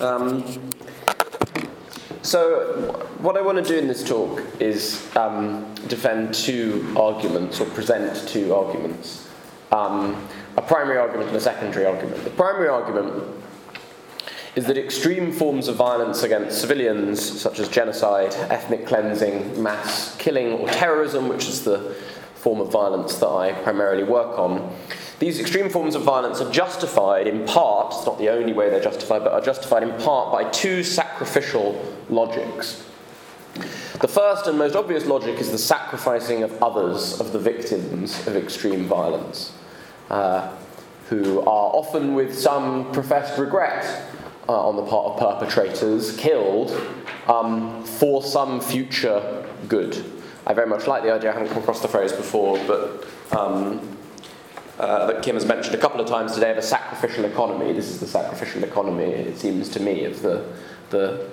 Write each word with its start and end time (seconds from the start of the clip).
Um, 0.00 0.70
so, 2.22 3.08
what 3.18 3.36
I 3.36 3.40
want 3.40 3.58
to 3.58 3.64
do 3.64 3.78
in 3.78 3.88
this 3.88 4.06
talk 4.06 4.42
is 4.60 5.06
um, 5.16 5.74
defend 5.88 6.34
two 6.34 6.94
arguments 6.98 7.60
or 7.60 7.66
present 7.66 8.28
two 8.28 8.54
arguments 8.54 9.30
um, 9.72 10.26
a 10.56 10.62
primary 10.62 10.98
argument 10.98 11.28
and 11.28 11.36
a 11.36 11.40
secondary 11.40 11.86
argument. 11.86 12.24
The 12.24 12.30
primary 12.30 12.68
argument 12.68 13.36
is 14.56 14.66
that 14.66 14.76
extreme 14.76 15.32
forms 15.32 15.68
of 15.68 15.76
violence 15.76 16.24
against 16.24 16.60
civilians, 16.60 17.20
such 17.40 17.60
as 17.60 17.68
genocide, 17.68 18.34
ethnic 18.50 18.86
cleansing, 18.86 19.62
mass 19.62 20.16
killing, 20.16 20.52
or 20.54 20.68
terrorism, 20.68 21.28
which 21.28 21.48
is 21.48 21.62
the 21.62 21.94
form 22.40 22.60
of 22.60 22.72
violence 22.72 23.16
that 23.16 23.28
I 23.28 23.52
primarily 23.52 24.02
work 24.02 24.38
on, 24.38 24.74
these 25.18 25.38
extreme 25.38 25.68
forms 25.68 25.94
of 25.94 26.02
violence 26.02 26.40
are 26.40 26.50
justified 26.50 27.26
in 27.26 27.44
part, 27.44 27.92
it's 27.94 28.06
not 28.06 28.18
the 28.18 28.30
only 28.30 28.54
way 28.54 28.70
they're 28.70 28.82
justified, 28.82 29.22
but 29.22 29.32
are 29.32 29.42
justified 29.42 29.82
in 29.82 29.92
part 30.00 30.32
by 30.32 30.48
two 30.50 30.82
sacrificial 30.82 31.84
logics. 32.08 32.86
The 34.00 34.08
first 34.08 34.46
and 34.46 34.56
most 34.56 34.74
obvious 34.74 35.04
logic 35.04 35.38
is 35.38 35.50
the 35.50 35.58
sacrificing 35.58 36.42
of 36.42 36.62
others, 36.62 37.20
of 37.20 37.32
the 37.32 37.38
victims 37.38 38.26
of 38.26 38.34
extreme 38.34 38.86
violence, 38.86 39.52
uh, 40.08 40.50
who 41.10 41.40
are 41.40 41.70
often, 41.74 42.14
with 42.14 42.38
some 42.38 42.90
professed 42.92 43.38
regret 43.38 43.84
uh, 44.48 44.68
on 44.68 44.76
the 44.76 44.86
part 44.86 45.12
of 45.12 45.18
perpetrators, 45.18 46.16
killed 46.16 46.70
um, 47.26 47.84
for 47.84 48.22
some 48.22 48.60
future 48.60 49.46
good. 49.68 50.02
I 50.46 50.54
very 50.54 50.66
much 50.66 50.86
like 50.86 51.02
the 51.02 51.12
idea, 51.12 51.30
I 51.30 51.34
haven't 51.34 51.48
come 51.48 51.62
across 51.62 51.80
the 51.80 51.88
phrase 51.88 52.12
before, 52.12 52.58
but 52.66 53.06
um, 53.36 53.96
uh, 54.78 55.06
that 55.06 55.22
Kim 55.22 55.34
has 55.36 55.44
mentioned 55.44 55.74
a 55.74 55.78
couple 55.78 56.00
of 56.00 56.08
times 56.08 56.32
today 56.32 56.50
of 56.50 56.56
a 56.56 56.62
sacrificial 56.62 57.26
economy. 57.26 57.72
This 57.72 57.90
is 57.90 58.00
the 58.00 58.06
sacrificial 58.06 58.64
economy, 58.64 59.04
it 59.04 59.36
seems 59.36 59.68
to 59.70 59.80
me, 59.80 60.04
of 60.06 60.22
the, 60.22 60.50
the 60.88 61.28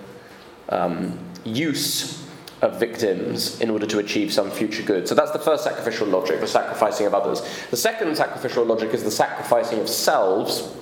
um, 0.70 1.18
use 1.46 2.28
of 2.62 2.80
victims 2.80 3.62
in 3.62 3.70
order 3.70 3.86
to 3.86 4.00
achieve 4.00 4.34
some 4.34 4.52
future 4.52 4.84
good. 4.84 5.08
So 5.08 5.16
that's 5.16 5.32
the 5.32 5.40
first 5.40 5.64
sacrificial 5.64 6.08
logic, 6.08 6.42
the 6.42 6.48
sacrificing 6.48 7.08
of 7.08 7.14
others. 7.14 7.42
The 7.70 7.78
second 7.78 8.18
sacrificial 8.18 8.66
logic 8.66 8.94
is 8.94 9.04
the 9.04 9.12
sacrificing 9.12 9.80
of 9.80 9.88
selves, 9.88 10.76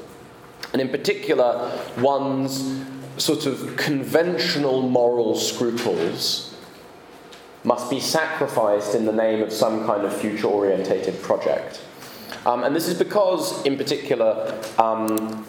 and 0.73 0.82
in 0.82 0.89
particular, 0.89 1.80
one's 1.98 2.84
sort 3.17 3.45
of 3.45 3.78
conventional 3.78 4.82
moral 4.82 5.36
scruples 5.36 6.55
must 7.66 7.89
be 7.89 7.99
sacrificed 7.99 8.95
in 8.95 9.05
the 9.05 9.11
name 9.11 9.41
of 9.41 9.52
some 9.52 9.85
kind 9.85 10.05
of 10.05 10.16
future 10.16 10.47
orientated 10.47 11.21
project. 11.21 11.81
Um, 12.45 12.63
and 12.63 12.75
this 12.75 12.88
is 12.88 12.97
because, 12.97 13.66
in 13.66 13.75
particular, 13.75 14.61
um, 14.77 15.45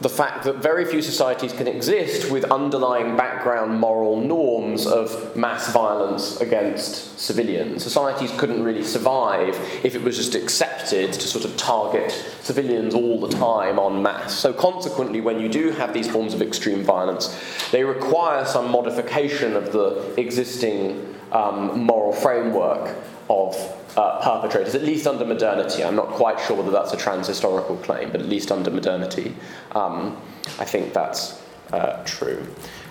the 0.00 0.08
fact 0.08 0.44
that 0.44 0.56
very 0.56 0.84
few 0.84 1.00
societies 1.00 1.52
can 1.52 1.66
exist 1.66 2.30
with 2.30 2.44
underlying 2.44 3.16
background 3.16 3.80
moral 3.80 4.20
norms 4.20 4.86
of 4.86 5.34
mass 5.36 5.72
violence 5.72 6.40
against 6.40 7.18
civilians. 7.18 7.82
Societies 7.82 8.30
couldn't 8.36 8.62
really 8.62 8.82
survive 8.82 9.56
if 9.84 9.94
it 9.94 10.02
was 10.02 10.16
just 10.16 10.34
accepted 10.34 11.12
to 11.12 11.26
sort 11.26 11.44
of 11.44 11.56
target 11.56 12.10
civilians 12.42 12.94
all 12.94 13.20
the 13.20 13.28
time 13.28 13.78
en 13.78 14.02
masse. 14.02 14.36
So, 14.36 14.52
consequently, 14.52 15.20
when 15.20 15.40
you 15.40 15.48
do 15.48 15.70
have 15.70 15.94
these 15.94 16.08
forms 16.08 16.34
of 16.34 16.42
extreme 16.42 16.82
violence, 16.82 17.34
they 17.70 17.82
require 17.82 18.44
some 18.44 18.70
modification 18.70 19.56
of 19.56 19.72
the 19.72 20.14
existing 20.18 21.13
um, 21.34 21.84
moral 21.84 22.12
framework 22.12 22.96
of 23.28 23.56
uh, 23.96 24.20
perpetrators, 24.20 24.74
at 24.74 24.82
least 24.82 25.06
under 25.06 25.24
modernity. 25.24 25.84
I'm 25.84 25.96
not 25.96 26.08
quite 26.08 26.40
sure 26.40 26.56
whether 26.56 26.70
that's 26.70 26.92
a 26.92 26.96
trans 26.96 27.26
historical 27.26 27.76
claim, 27.76 28.10
but 28.10 28.20
at 28.20 28.28
least 28.28 28.50
under 28.50 28.70
modernity, 28.70 29.34
um, 29.72 30.16
I 30.58 30.64
think 30.64 30.92
that's 30.92 31.42
uh, 31.72 32.02
true. 32.04 32.46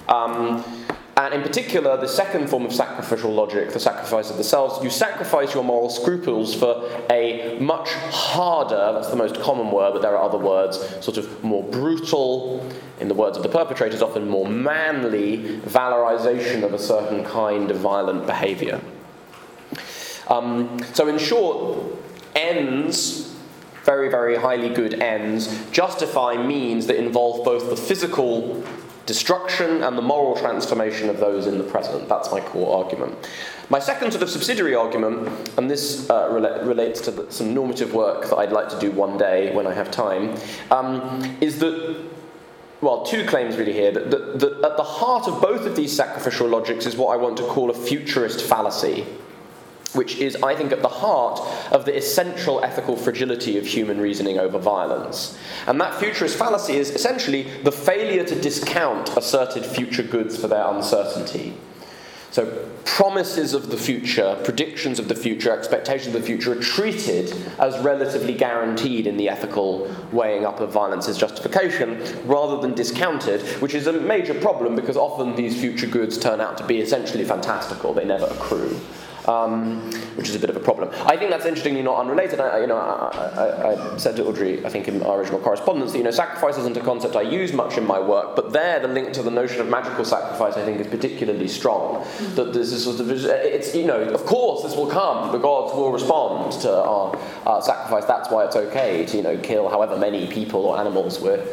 Um, 0.07 0.63
and 1.15 1.33
in 1.33 1.43
particular, 1.43 1.95
the 1.95 2.07
second 2.07 2.49
form 2.49 2.65
of 2.65 2.73
sacrificial 2.73 3.31
logic, 3.31 3.71
the 3.71 3.79
sacrifice 3.79 4.31
of 4.31 4.37
the 4.37 4.43
selves, 4.43 4.83
you 4.83 4.89
sacrifice 4.89 5.53
your 5.53 5.63
moral 5.63 5.89
scruples 5.89 6.55
for 6.55 6.89
a 7.11 7.55
much 7.59 7.89
harder, 7.89 8.93
that's 8.93 9.09
the 9.09 9.15
most 9.15 9.39
common 9.39 9.69
word, 9.69 9.93
but 9.93 10.01
there 10.01 10.17
are 10.17 10.23
other 10.23 10.39
words, 10.39 10.79
sort 11.05 11.17
of 11.17 11.43
more 11.43 11.63
brutal, 11.63 12.67
in 12.99 13.09
the 13.09 13.13
words 13.13 13.37
of 13.37 13.43
the 13.43 13.49
perpetrators, 13.49 14.01
often 14.01 14.27
more 14.27 14.47
manly 14.47 15.59
valorization 15.59 16.63
of 16.63 16.73
a 16.73 16.79
certain 16.79 17.23
kind 17.23 17.69
of 17.69 17.77
violent 17.77 18.25
behavior. 18.25 18.81
Um, 20.29 20.79
so, 20.93 21.07
in 21.07 21.19
short, 21.19 21.95
ends, 22.35 23.35
very, 23.83 24.09
very 24.09 24.35
highly 24.35 24.69
good 24.69 24.95
ends, 24.95 25.69
justify 25.71 26.37
means 26.37 26.87
that 26.87 26.95
involve 26.95 27.45
both 27.45 27.69
the 27.69 27.77
physical 27.77 28.63
destruction 29.05 29.83
and 29.83 29.97
the 29.97 30.01
moral 30.01 30.35
transformation 30.35 31.09
of 31.09 31.19
those 31.19 31.47
in 31.47 31.57
the 31.57 31.63
present. 31.63 32.07
That's 32.07 32.31
my 32.31 32.39
core 32.39 32.83
argument. 32.83 33.15
My 33.69 33.79
second 33.79 34.11
sort 34.11 34.23
of 34.23 34.29
subsidiary 34.29 34.75
argument, 34.75 35.57
and 35.57 35.69
this 35.69 36.09
uh, 36.09 36.29
rela- 36.29 36.65
relates 36.65 37.01
to 37.01 37.11
the, 37.11 37.31
some 37.31 37.53
normative 37.53 37.93
work 37.93 38.29
that 38.29 38.37
I'd 38.37 38.51
like 38.51 38.69
to 38.69 38.79
do 38.79 38.91
one 38.91 39.17
day 39.17 39.53
when 39.53 39.67
I 39.67 39.73
have 39.73 39.89
time, 39.91 40.37
um, 40.71 41.37
is 41.41 41.59
that 41.59 42.05
well, 42.81 43.03
two 43.05 43.25
claims 43.25 43.55
really 43.55 43.71
here. 43.71 43.91
That, 43.91 44.11
that, 44.11 44.39
that, 44.39 44.65
at 44.65 44.77
the 44.77 44.83
heart 44.83 45.27
of 45.27 45.41
both 45.41 45.65
of 45.65 45.75
these 45.75 45.95
sacrificial 45.95 46.47
logics 46.47 46.85
is 46.85 46.97
what 46.97 47.13
I 47.13 47.17
want 47.17 47.37
to 47.37 47.43
call 47.43 47.69
a 47.69 47.73
futurist 47.73 48.41
fallacy 48.41 49.05
which 49.93 50.17
is, 50.17 50.35
I 50.37 50.55
think, 50.55 50.71
at 50.71 50.81
the 50.81 50.87
heart 50.87 51.39
of 51.71 51.85
the 51.85 51.95
essential 51.95 52.63
ethical 52.63 52.95
fragility 52.95 53.57
of 53.57 53.65
human 53.65 53.99
reasoning 53.99 54.39
over 54.39 54.57
violence. 54.57 55.37
And 55.67 55.79
that 55.81 55.95
futurist 55.95 56.37
fallacy 56.37 56.75
is 56.75 56.89
essentially 56.89 57.43
the 57.63 57.71
failure 57.71 58.23
to 58.23 58.39
discount 58.39 59.15
asserted 59.15 59.65
future 59.65 60.03
goods 60.03 60.37
for 60.37 60.47
their 60.47 60.67
uncertainty. 60.67 61.53
So, 62.31 62.67
promises 62.83 63.53
of 63.53 63.69
the 63.69 63.77
future, 63.77 64.39
predictions 64.43 64.97
of 64.97 65.07
the 65.07 65.13
future, 65.13 65.55
expectations 65.55 66.15
of 66.15 66.21
the 66.21 66.25
future 66.25 66.53
are 66.53 66.61
treated 66.61 67.31
as 67.59 67.77
relatively 67.83 68.33
guaranteed 68.33 69.05
in 69.05 69.17
the 69.17 69.29
ethical 69.29 69.87
weighing 70.11 70.43
up 70.43 70.59
of 70.59 70.71
violence 70.71 71.07
as 71.07 71.15
justification 71.15 72.01
rather 72.25 72.59
than 72.59 72.73
discounted, 72.73 73.41
which 73.61 73.75
is 73.75 73.85
a 73.85 73.93
major 73.93 74.33
problem 74.33 74.75
because 74.75 74.97
often 74.97 75.35
these 75.35 75.61
future 75.61 75.85
goods 75.85 76.17
turn 76.17 76.41
out 76.41 76.57
to 76.57 76.65
be 76.65 76.79
essentially 76.79 77.23
fantastical, 77.23 77.93
they 77.93 78.03
never 78.03 78.25
accrue 78.25 78.79
um, 79.27 79.81
which 80.15 80.29
is 80.29 80.35
a 80.35 80.39
bit 80.39 80.49
of 80.49 80.55
a 80.55 80.59
problem. 80.59 80.89
I 81.05 81.17
think 81.17 81.31
that's 81.31 81.45
interestingly 81.45 81.81
not 81.81 81.99
unrelated. 81.99 82.39
I, 82.39 82.59
you 82.59 82.67
know, 82.67 82.77
I, 82.77 83.07
I, 83.07 83.93
I, 83.93 83.97
said 83.97 84.15
to 84.17 84.25
Audrey, 84.25 84.65
I 84.65 84.69
think 84.69 84.87
in 84.87 85.01
our 85.03 85.19
original 85.19 85.39
correspondence, 85.39 85.91
that 85.91 85.97
you 85.97 86.03
know, 86.03 86.11
sacrifice 86.11 86.57
isn't 86.57 86.75
a 86.77 86.81
concept 86.81 87.15
I 87.15 87.21
use 87.21 87.53
much 87.53 87.77
in 87.77 87.85
my 87.85 87.99
work, 87.99 88.35
but 88.35 88.51
there 88.51 88.79
the 88.79 88.87
link 88.87 89.13
to 89.13 89.23
the 89.23 89.31
notion 89.31 89.61
of 89.61 89.67
magical 89.67 90.05
sacrifice, 90.05 90.55
I 90.55 90.65
think, 90.65 90.79
is 90.79 90.87
particularly 90.87 91.47
strong. 91.47 92.05
That 92.35 92.53
this 92.53 92.71
is 92.71 92.83
sort 92.83 92.99
of, 92.99 93.09
it's 93.09 93.75
you 93.75 93.85
know, 93.85 94.01
of 94.01 94.25
course 94.25 94.63
this 94.63 94.75
will 94.75 94.89
come. 94.89 95.31
The 95.31 95.37
gods 95.37 95.73
will 95.73 95.91
respond 95.91 96.53
to 96.61 96.83
our, 96.83 97.17
our 97.45 97.61
sacrifice. 97.61 98.05
That's 98.05 98.29
why 98.29 98.45
it's 98.45 98.55
okay 98.55 99.05
to 99.05 99.17
you 99.17 99.23
know 99.23 99.37
kill 99.37 99.69
however 99.69 99.97
many 99.97 100.27
people 100.27 100.65
or 100.65 100.77
animals 100.77 101.19
we're 101.19 101.45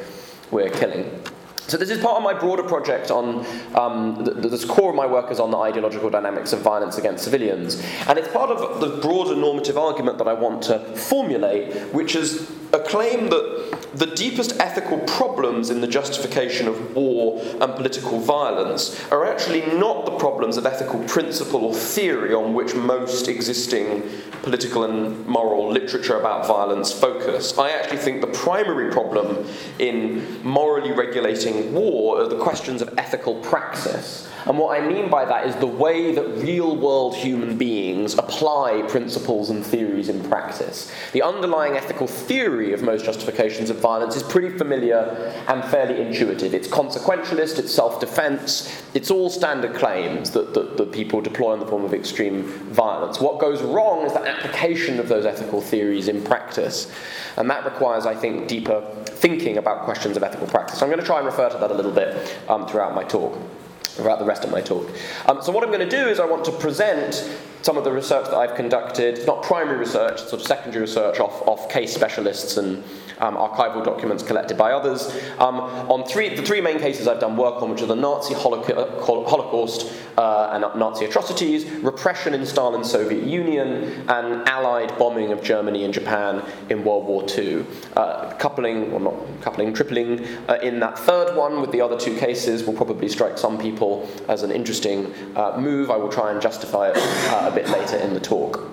we're 0.51 0.71
killing. 0.71 1.23
So 1.71 1.77
this 1.77 1.91
is 1.91 2.03
part 2.03 2.17
of 2.17 2.25
my 2.25 2.35
broader 2.35 2.65
project 2.65 3.13
on 3.13 3.47
um, 3.77 4.25
the, 4.25 4.33
the, 4.33 4.67
core 4.67 4.91
of 4.91 4.97
my 4.97 5.07
work 5.07 5.31
is 5.31 5.39
on 5.39 5.53
the 5.53 5.57
ideological 5.57 6.11
dynamics 6.11 6.53
of 6.53 6.63
violence 6.63 6.99
against 6.99 7.23
civilians, 7.23 7.81
and 8.09 8.19
it's 8.19 8.27
part 8.27 8.51
of 8.51 8.81
the 8.81 8.97
broader 9.01 9.37
normative 9.37 9.79
argument 9.79 10.19
that 10.19 10.27
I 10.27 10.33
want 10.33 10.65
to 10.65 10.81
formulate, 10.97 11.95
which 11.95 12.17
is 12.17 12.51
a 12.73 12.81
claim 12.81 13.31
that 13.31 13.80
the 13.95 14.07
deepest 14.07 14.59
ethical 14.61 14.99
problems 15.01 15.71
in 15.71 15.81
the 15.81 15.87
justification 15.87 16.69
of 16.69 16.95
war 16.95 17.41
and 17.61 17.75
political 17.75 18.21
violence 18.21 19.01
are 19.11 19.27
actually 19.27 19.63
not 19.77 20.05
the 20.05 20.17
problems 20.17 20.57
of 20.57 20.67
ethical 20.67 21.03
principle 21.05 21.65
or 21.65 21.75
theory 21.75 22.33
on 22.33 22.55
which 22.55 22.75
most 22.75 23.29
existing 23.29 24.03
political 24.43 24.85
and 24.85 25.27
moral 25.27 25.71
literature 25.71 26.19
about 26.19 26.47
violence 26.47 26.93
focus. 26.93 27.59
I 27.59 27.71
actually 27.71 27.99
think 27.99 28.21
the 28.21 28.29
primary 28.29 28.91
problem 28.91 29.47
in 29.79 30.43
morally 30.43 30.93
regulating 30.93 31.73
war 31.73 32.23
are 32.23 32.29
the 32.29 32.39
questions 32.39 32.83
of 32.83 32.95
ethical 32.97 33.35
praxis. 33.41 34.29
And 34.47 34.59
what 34.59 34.81
I 34.81 34.87
mean 34.87 35.11
by 35.11 35.27
that 35.27 35.47
is 35.47 35.55
the 35.57 35.67
way 35.67 36.15
that 36.15 36.27
real 36.39 36.75
world 36.75 37.15
human 37.15 37.59
beings 37.59 38.15
apply 38.15 38.83
principles 38.89 39.51
and 39.51 39.65
theories 39.65 40.09
in 40.09 40.23
practice. 40.25 40.91
The 41.13 41.23
underlying 41.23 41.77
ethical 41.77 42.07
theory 42.07 42.73
of 42.73 42.83
most 42.83 43.05
justifications 43.05 43.69
of 43.69 43.80
violence 43.81 44.17
is 44.17 44.23
pretty 44.23 44.57
familiar 44.57 45.33
and 45.49 45.65
fairly 45.65 46.01
intuitive. 46.01 46.55
It's 46.55 46.69
consequentialist, 46.69 47.59
it's 47.59 47.75
self 47.75 48.01
defense, 48.01 48.83
it's 48.95 49.11
all 49.11 49.31
standard 49.31 49.75
claims 49.75 50.31
that, 50.33 50.55
that, 50.55 50.77
that 50.77 50.93
people 50.93 51.21
deploy 51.21 51.55
in 51.55 51.61
the 51.61 51.67
form 51.67 51.85
of 51.85 51.95
extreme 51.95 52.45
violence. 52.45 53.21
What 53.21 53.41
goes 53.41 53.63
wrong 53.63 54.05
is 54.05 54.13
the 54.13 54.27
application 54.27 55.01
of 55.01 55.09
those 55.09 55.27
ethical 55.27 55.61
theories 55.61 56.09
in 56.09 56.23
practice. 56.23 56.93
And 57.37 57.49
that 57.51 57.65
requires, 57.65 58.07
I 58.07 58.15
think, 58.15 58.49
deeper 58.49 58.85
thinking 59.07 59.59
about 59.59 59.85
questions 59.85 60.17
of 60.17 60.23
ethical 60.23 60.47
practice. 60.47 60.79
So 60.79 60.87
I'm 60.87 60.91
going 60.91 61.01
to 61.01 61.07
try 61.07 61.19
and 61.19 61.27
refer 61.27 61.49
to 61.49 61.59
that 61.59 61.71
a 61.71 61.75
little 61.75 61.93
bit 61.93 62.39
um, 62.49 62.67
throughout 62.67 62.95
my 62.95 63.05
talk 63.05 63.39
throughout 63.83 64.19
the 64.19 64.25
rest 64.25 64.45
of 64.45 64.51
my 64.51 64.61
talk. 64.61 64.89
Um, 65.27 65.43
so 65.43 65.53
what 65.53 65.65
I'm 65.65 65.71
going 65.71 65.87
to 65.87 65.97
do 65.97 66.09
is 66.09 66.21
I 66.21 66.25
want 66.25 66.45
to 66.47 66.53
present 66.53 67.29
some 67.63 67.77
of 67.77 67.85
the 67.85 67.93
research 67.93 68.27
that 68.27 68.37
I've 68.37 68.57
conducted. 68.57 69.27
Not 69.27 69.43
primary 69.43 69.79
research, 69.79 70.21
sort 70.21 70.41
of 70.41 70.47
secondary 70.47 70.83
research 70.83 71.21
off, 71.21 71.47
off 71.47 71.69
case 71.69 71.95
specialists 71.95 72.57
and 72.57 72.83
um, 73.21 73.37
archival 73.37 73.85
documents 73.85 74.23
collected 74.23 74.57
by 74.57 74.73
others. 74.73 75.15
Um, 75.39 75.61
on 75.91 76.05
three, 76.05 76.35
the 76.35 76.43
three 76.43 76.61
main 76.61 76.79
cases 76.79 77.07
I've 77.07 77.21
done 77.21 77.37
work 77.37 77.63
on, 77.63 77.71
which 77.71 77.83
are 77.83 77.87
the 77.87 77.97
Nazi 77.97 78.35
Holocaust 78.35 79.93
uh, 80.17 80.51
and 80.53 80.63
Nazi 80.79 81.05
atrocities, 81.05 81.67
repression 81.83 82.35
in 82.35 82.45
Stalin's 82.45 82.91
Soviet 82.91 83.25
Union, 83.25 84.05
and 84.09 84.49
Allied 84.49 84.97
bombing 84.99 85.33
of 85.33 85.43
Germany 85.43 85.85
and 85.85 85.95
Japan 85.95 86.43
in 86.69 86.85
World 86.85 87.07
War 87.07 87.25
II. 87.29 87.65
Uh, 87.97 88.33
coupling, 88.35 88.93
or 88.93 89.01
not 89.01 89.15
coupling, 89.43 89.73
tripling 89.73 90.27
uh, 90.49 90.59
in 90.63 90.81
that 90.81 90.99
third 90.99 91.37
one 91.37 91.61
with 91.61 91.73
the 91.73 91.81
other 91.81 91.99
two 91.99 92.17
cases 92.17 92.65
will 92.65 92.75
probably 92.75 93.09
strike 93.09 93.39
some 93.39 93.59
people 93.59 94.09
as 94.29 94.43
an 94.43 94.51
interesting 94.51 95.13
uh, 95.37 95.57
move. 95.59 95.91
I 95.91 95.97
will 95.97 96.09
try 96.09 96.33
and 96.33 96.41
justify 96.41 96.91
it 96.91 96.97
uh, 96.97 97.51
a 97.51 97.55
bit 97.55 97.69
later 97.69 97.97
in 97.97 98.15
the 98.15 98.21
talk. 98.21 98.71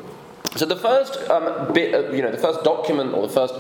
So 0.56 0.66
the 0.66 0.76
first 0.76 1.18
um, 1.30 1.72
bit, 1.74 2.14
you 2.14 2.22
know, 2.22 2.32
the 2.32 2.38
first 2.38 2.64
document 2.64 3.14
or 3.14 3.28
the 3.28 3.34
first 3.34 3.54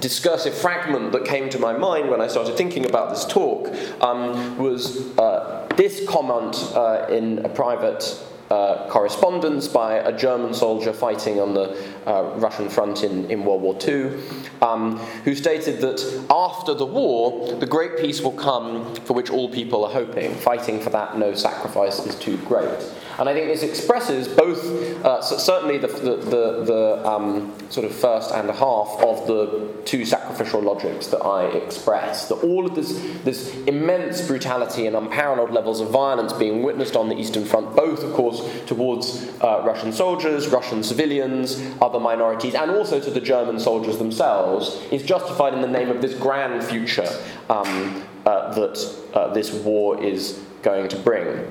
discursive 0.00 0.54
fragment 0.54 1.12
that 1.12 1.24
came 1.24 1.48
to 1.50 1.58
my 1.58 1.76
mind 1.76 2.10
when 2.10 2.20
I 2.20 2.26
started 2.26 2.56
thinking 2.56 2.86
about 2.86 3.10
this 3.10 3.24
talk 3.24 3.68
um, 4.02 4.58
was 4.58 5.16
uh, 5.18 5.68
this 5.76 6.06
comment 6.08 6.56
uh, 6.74 7.06
in 7.08 7.44
a 7.44 7.48
private 7.48 8.20
uh, 8.50 8.88
correspondence 8.88 9.68
by 9.68 9.94
a 9.94 10.16
German 10.16 10.52
soldier 10.52 10.92
fighting 10.92 11.38
on 11.40 11.54
the 11.54 11.76
uh, 12.04 12.34
Russian 12.36 12.68
front 12.68 13.04
in, 13.04 13.30
in 13.30 13.44
World 13.44 13.62
War 13.62 13.78
II, 13.86 14.12
um, 14.60 14.98
who 15.24 15.36
stated 15.36 15.80
that 15.82 16.26
after 16.28 16.74
the 16.74 16.84
war, 16.84 17.54
the 17.60 17.66
great 17.66 17.96
peace 17.98 18.20
will 18.20 18.32
come 18.32 18.92
for 18.96 19.12
which 19.12 19.30
all 19.30 19.48
people 19.48 19.84
are 19.84 19.92
hoping. 19.92 20.34
Fighting 20.34 20.80
for 20.80 20.90
that, 20.90 21.16
no 21.16 21.32
sacrifice 21.32 22.04
is 22.04 22.16
too 22.16 22.38
great. 22.38 22.76
And 23.18 23.28
I 23.28 23.34
think 23.34 23.48
this 23.48 23.62
expresses 23.62 24.28
both, 24.28 24.64
uh, 25.04 25.20
certainly 25.22 25.78
the, 25.78 25.88
the, 25.88 26.16
the, 26.16 26.64
the 26.64 27.08
um, 27.08 27.52
sort 27.68 27.86
of 27.86 27.94
first 27.94 28.32
and 28.32 28.48
a 28.48 28.52
half 28.52 29.02
of 29.02 29.26
the 29.26 29.72
two 29.84 30.04
sacrificial 30.04 30.60
logics 30.60 31.08
that 31.08 31.20
I 31.20 31.46
express. 31.46 32.28
That 32.28 32.36
all 32.36 32.66
of 32.66 32.74
this, 32.74 32.92
this 33.24 33.54
immense 33.66 34.26
brutality 34.26 34.86
and 34.86 34.96
unparalleled 34.96 35.50
levels 35.50 35.80
of 35.80 35.90
violence 35.90 36.32
being 36.32 36.62
witnessed 36.62 36.96
on 36.96 37.08
the 37.08 37.16
Eastern 37.16 37.44
Front, 37.44 37.76
both, 37.76 38.02
of 38.02 38.12
course, 38.14 38.42
towards 38.66 39.28
uh, 39.40 39.62
Russian 39.64 39.92
soldiers, 39.92 40.48
Russian 40.48 40.82
civilians, 40.82 41.60
other 41.80 42.00
minorities, 42.00 42.54
and 42.54 42.70
also 42.70 43.00
to 43.00 43.10
the 43.10 43.20
German 43.20 43.58
soldiers 43.60 43.98
themselves, 43.98 44.80
is 44.90 45.02
justified 45.02 45.54
in 45.54 45.60
the 45.60 45.68
name 45.68 45.90
of 45.90 46.00
this 46.00 46.14
grand 46.14 46.62
future 46.64 47.08
um, 47.48 48.04
uh, 48.26 48.52
that 48.54 48.96
uh, 49.14 49.32
this 49.32 49.52
war 49.52 50.02
is 50.02 50.40
going 50.62 50.88
to 50.88 50.96
bring. 50.98 51.50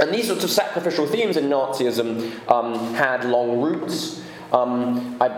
And 0.00 0.14
these 0.14 0.28
sorts 0.28 0.44
of 0.44 0.50
sacrificial 0.50 1.06
themes 1.06 1.36
in 1.36 1.44
Nazism 1.44 2.48
um, 2.50 2.94
had 2.94 3.24
long 3.24 3.60
roots. 3.60 4.22
Um, 4.52 5.16
I, 5.20 5.28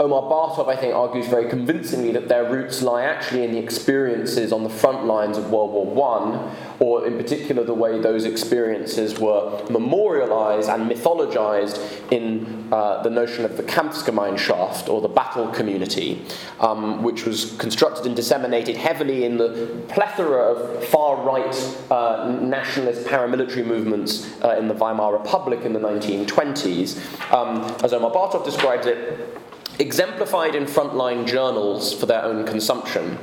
Omer 0.00 0.22
Bartov, 0.30 0.66
I 0.66 0.76
think, 0.76 0.94
argues 0.94 1.26
very 1.26 1.46
convincingly 1.50 2.10
that 2.12 2.26
their 2.26 2.50
roots 2.50 2.80
lie 2.80 3.02
actually 3.02 3.44
in 3.44 3.52
the 3.52 3.58
experiences 3.58 4.50
on 4.50 4.62
the 4.62 4.70
front 4.70 5.04
lines 5.04 5.36
of 5.36 5.50
World 5.50 5.72
War 5.72 6.22
I, 6.22 6.56
or 6.78 7.06
in 7.06 7.18
particular 7.18 7.64
the 7.64 7.74
way 7.74 8.00
those 8.00 8.24
experiences 8.24 9.18
were 9.18 9.62
memorialized 9.68 10.70
and 10.70 10.90
mythologized 10.90 11.78
in 12.10 12.72
uh, 12.72 13.02
the 13.02 13.10
notion 13.10 13.44
of 13.44 13.58
the 13.58 13.62
Kampfgemeinschaft, 13.62 14.88
or 14.88 15.02
the 15.02 15.08
battle 15.08 15.48
community, 15.48 16.24
um, 16.60 17.02
which 17.02 17.26
was 17.26 17.54
constructed 17.58 18.06
and 18.06 18.16
disseminated 18.16 18.76
heavily 18.76 19.26
in 19.26 19.36
the 19.36 19.84
plethora 19.88 20.54
of 20.54 20.82
far 20.86 21.22
right 21.26 21.54
uh, 21.90 22.38
nationalist 22.40 23.06
paramilitary 23.06 23.66
movements 23.66 24.34
uh, 24.42 24.56
in 24.56 24.66
the 24.66 24.74
Weimar 24.74 25.12
Republic 25.12 25.66
in 25.66 25.74
the 25.74 25.80
1920s. 25.80 26.96
Um, 27.34 27.64
as 27.84 27.92
Omer 27.92 28.08
Bartov 28.08 28.46
describes 28.46 28.86
it, 28.86 29.36
exemplified 29.80 30.54
in 30.54 30.64
frontline 30.64 31.26
journals 31.26 31.92
for 31.92 32.04
their 32.06 32.22
own 32.22 32.46
consumption. 32.46 33.18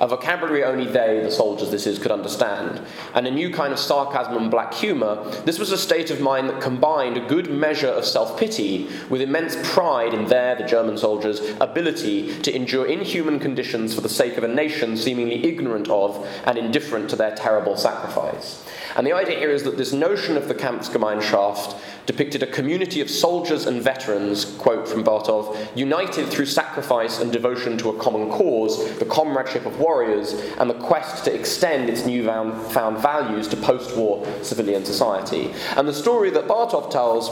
A 0.00 0.08
vocabulary 0.08 0.64
only 0.64 0.86
they, 0.86 1.20
the 1.22 1.30
soldiers 1.30 1.70
this 1.70 1.86
is, 1.86 1.98
could 1.98 2.10
understand, 2.10 2.80
and 3.14 3.26
a 3.26 3.30
new 3.30 3.50
kind 3.50 3.70
of 3.70 3.78
sarcasm 3.78 4.34
and 4.34 4.50
black 4.50 4.72
humour, 4.72 5.22
this 5.44 5.58
was 5.58 5.72
a 5.72 5.78
state 5.78 6.10
of 6.10 6.22
mind 6.22 6.48
that 6.48 6.62
combined 6.62 7.18
a 7.18 7.28
good 7.28 7.50
measure 7.50 7.88
of 7.88 8.06
self 8.06 8.40
pity 8.40 8.88
with 9.10 9.20
immense 9.20 9.56
pride 9.74 10.14
in 10.14 10.24
their, 10.24 10.56
the 10.56 10.64
German 10.64 10.96
soldiers, 10.96 11.40
ability 11.60 12.40
to 12.40 12.54
endure 12.56 12.86
inhuman 12.86 13.38
conditions 13.38 13.94
for 13.94 14.00
the 14.00 14.08
sake 14.08 14.38
of 14.38 14.42
a 14.42 14.48
nation 14.48 14.96
seemingly 14.96 15.44
ignorant 15.44 15.88
of 15.90 16.26
and 16.44 16.56
indifferent 16.56 17.10
to 17.10 17.16
their 17.16 17.36
terrible 17.36 17.76
sacrifice. 17.76 18.66
And 18.96 19.06
the 19.06 19.12
idea 19.12 19.38
here 19.38 19.50
is 19.50 19.62
that 19.64 19.76
this 19.76 19.92
notion 19.92 20.36
of 20.36 20.48
the 20.48 20.54
Kampfgemeinschaft 20.54 21.78
depicted 22.06 22.42
a 22.42 22.46
community 22.46 23.00
of 23.00 23.08
soldiers 23.08 23.66
and 23.66 23.80
veterans, 23.80 24.44
quote 24.44 24.88
from 24.88 25.04
Bartov, 25.04 25.56
united 25.76 26.26
through 26.26 26.46
sacrifice 26.46 27.20
and 27.20 27.32
devotion 27.32 27.78
to 27.78 27.90
a 27.90 27.98
common 27.98 28.30
cause, 28.30 28.98
the 28.98 29.04
comradeship 29.04 29.64
of 29.66 29.78
warriors, 29.78 30.32
and 30.58 30.68
the 30.68 30.74
quest 30.74 31.24
to 31.24 31.34
extend 31.34 31.88
its 31.88 32.04
newfound 32.06 32.98
values 32.98 33.46
to 33.48 33.56
post 33.56 33.96
war 33.96 34.26
civilian 34.42 34.84
society. 34.84 35.52
And 35.76 35.86
the 35.86 35.94
story 35.94 36.30
that 36.30 36.48
Bartov 36.48 36.90
tells 36.90 37.30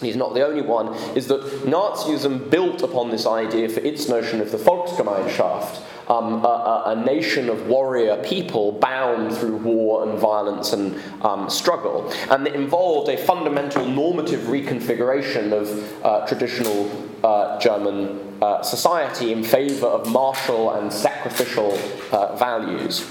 he's 0.00 0.16
not 0.16 0.34
the 0.34 0.46
only 0.46 0.62
one, 0.62 0.94
is 1.16 1.26
that 1.28 1.42
Nazism 1.64 2.50
built 2.50 2.82
upon 2.82 3.10
this 3.10 3.26
idea 3.26 3.68
for 3.68 3.80
its 3.80 4.08
notion 4.08 4.40
of 4.40 4.52
the 4.52 4.58
Volksgemeinschaft, 4.58 5.80
um, 6.08 6.44
a, 6.44 6.82
a, 6.86 7.04
nation 7.04 7.48
of 7.48 7.66
warrior 7.66 8.16
people 8.24 8.72
bound 8.72 9.34
through 9.36 9.56
war 9.56 10.08
and 10.08 10.18
violence 10.18 10.72
and 10.72 11.00
um, 11.22 11.50
struggle. 11.50 12.10
And 12.30 12.46
it 12.46 12.54
involved 12.54 13.10
a 13.10 13.16
fundamental 13.16 13.84
normative 13.84 14.40
reconfiguration 14.40 15.52
of 15.52 16.04
uh, 16.04 16.26
traditional 16.26 16.90
uh, 17.22 17.58
German 17.60 18.36
uh, 18.40 18.62
society 18.62 19.32
in 19.32 19.42
favor 19.42 19.86
of 19.86 20.10
martial 20.10 20.72
and 20.72 20.92
sacrificial 20.92 21.78
uh, 22.12 22.36
values. 22.36 23.10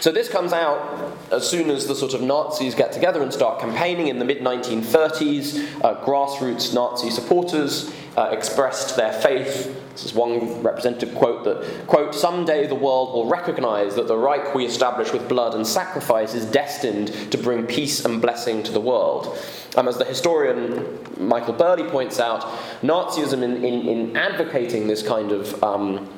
So 0.00 0.12
this 0.12 0.28
comes 0.28 0.52
out 0.52 1.16
as 1.30 1.48
soon 1.48 1.70
as 1.70 1.86
the 1.86 1.94
sort 1.94 2.14
of 2.14 2.20
Nazis 2.20 2.74
get 2.74 2.92
together 2.92 3.22
and 3.22 3.32
start 3.32 3.60
campaigning 3.60 4.08
in 4.08 4.18
the 4.18 4.24
mid 4.24 4.40
1930s. 4.40 5.82
Uh, 5.82 6.04
grassroots 6.04 6.74
Nazi 6.74 7.10
supporters 7.10 7.90
uh, 8.16 8.28
expressed 8.32 8.96
their 8.96 9.12
faith. 9.12 9.80
This 9.92 10.04
is 10.04 10.14
one 10.14 10.62
representative 10.62 11.14
quote 11.14 11.44
that, 11.44 11.86
quote, 11.86 12.14
someday 12.14 12.66
the 12.66 12.74
world 12.74 13.12
will 13.12 13.28
recognize 13.28 13.94
that 13.96 14.08
the 14.08 14.16
Reich 14.16 14.54
we 14.54 14.64
establish 14.64 15.12
with 15.12 15.28
blood 15.28 15.54
and 15.54 15.66
sacrifice 15.66 16.34
is 16.34 16.44
destined 16.46 17.08
to 17.30 17.38
bring 17.38 17.66
peace 17.66 18.04
and 18.04 18.20
blessing 18.20 18.62
to 18.64 18.72
the 18.72 18.80
world. 18.80 19.38
Um, 19.76 19.88
as 19.88 19.98
the 19.98 20.04
historian 20.04 20.98
Michael 21.18 21.54
Burleigh 21.54 21.90
points 21.90 22.20
out, 22.20 22.42
Nazism, 22.82 23.42
in, 23.42 23.64
in, 23.64 23.88
in 23.88 24.16
advocating 24.16 24.86
this 24.86 25.02
kind 25.02 25.32
of 25.32 25.62
um, 25.62 26.08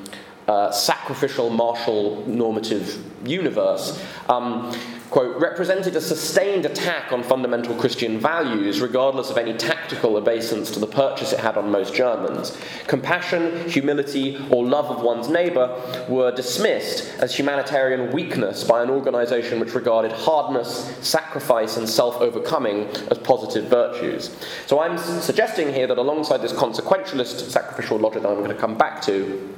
uh, 0.47 0.71
sacrificial, 0.71 1.49
martial, 1.49 2.25
normative 2.25 3.03
universe, 3.27 4.01
um, 4.29 4.73
quote, 5.09 5.39
represented 5.41 5.95
a 5.95 6.01
sustained 6.01 6.65
attack 6.65 7.11
on 7.11 7.23
fundamental 7.23 7.75
Christian 7.75 8.19
values, 8.19 8.81
regardless 8.81 9.29
of 9.29 9.37
any 9.37 9.53
tactical 9.53 10.17
obeisance 10.17 10.71
to 10.71 10.79
the 10.79 10.87
purchase 10.87 11.31
it 11.31 11.39
had 11.39 11.57
on 11.57 11.71
most 11.71 11.93
Germans. 11.93 12.57
Compassion, 12.87 13.69
humility, 13.69 14.37
or 14.49 14.65
love 14.65 14.85
of 14.85 15.01
one's 15.01 15.29
neighbour 15.29 16.05
were 16.09 16.31
dismissed 16.31 17.07
as 17.19 17.37
humanitarian 17.37 18.11
weakness 18.11 18.63
by 18.63 18.83
an 18.83 18.89
organisation 18.89 19.59
which 19.59 19.73
regarded 19.73 20.11
hardness, 20.11 20.93
sacrifice, 21.01 21.77
and 21.77 21.87
self 21.87 22.17
overcoming 22.17 22.87
as 23.09 23.17
positive 23.19 23.65
virtues. 23.65 24.35
So 24.65 24.79
I'm 24.79 24.97
suggesting 24.97 25.73
here 25.73 25.87
that 25.87 25.97
alongside 25.97 26.41
this 26.41 26.53
consequentialist 26.53 27.49
sacrificial 27.49 27.97
logic 27.97 28.23
that 28.23 28.29
I'm 28.29 28.37
going 28.37 28.49
to 28.49 28.55
come 28.55 28.77
back 28.77 29.01
to, 29.03 29.55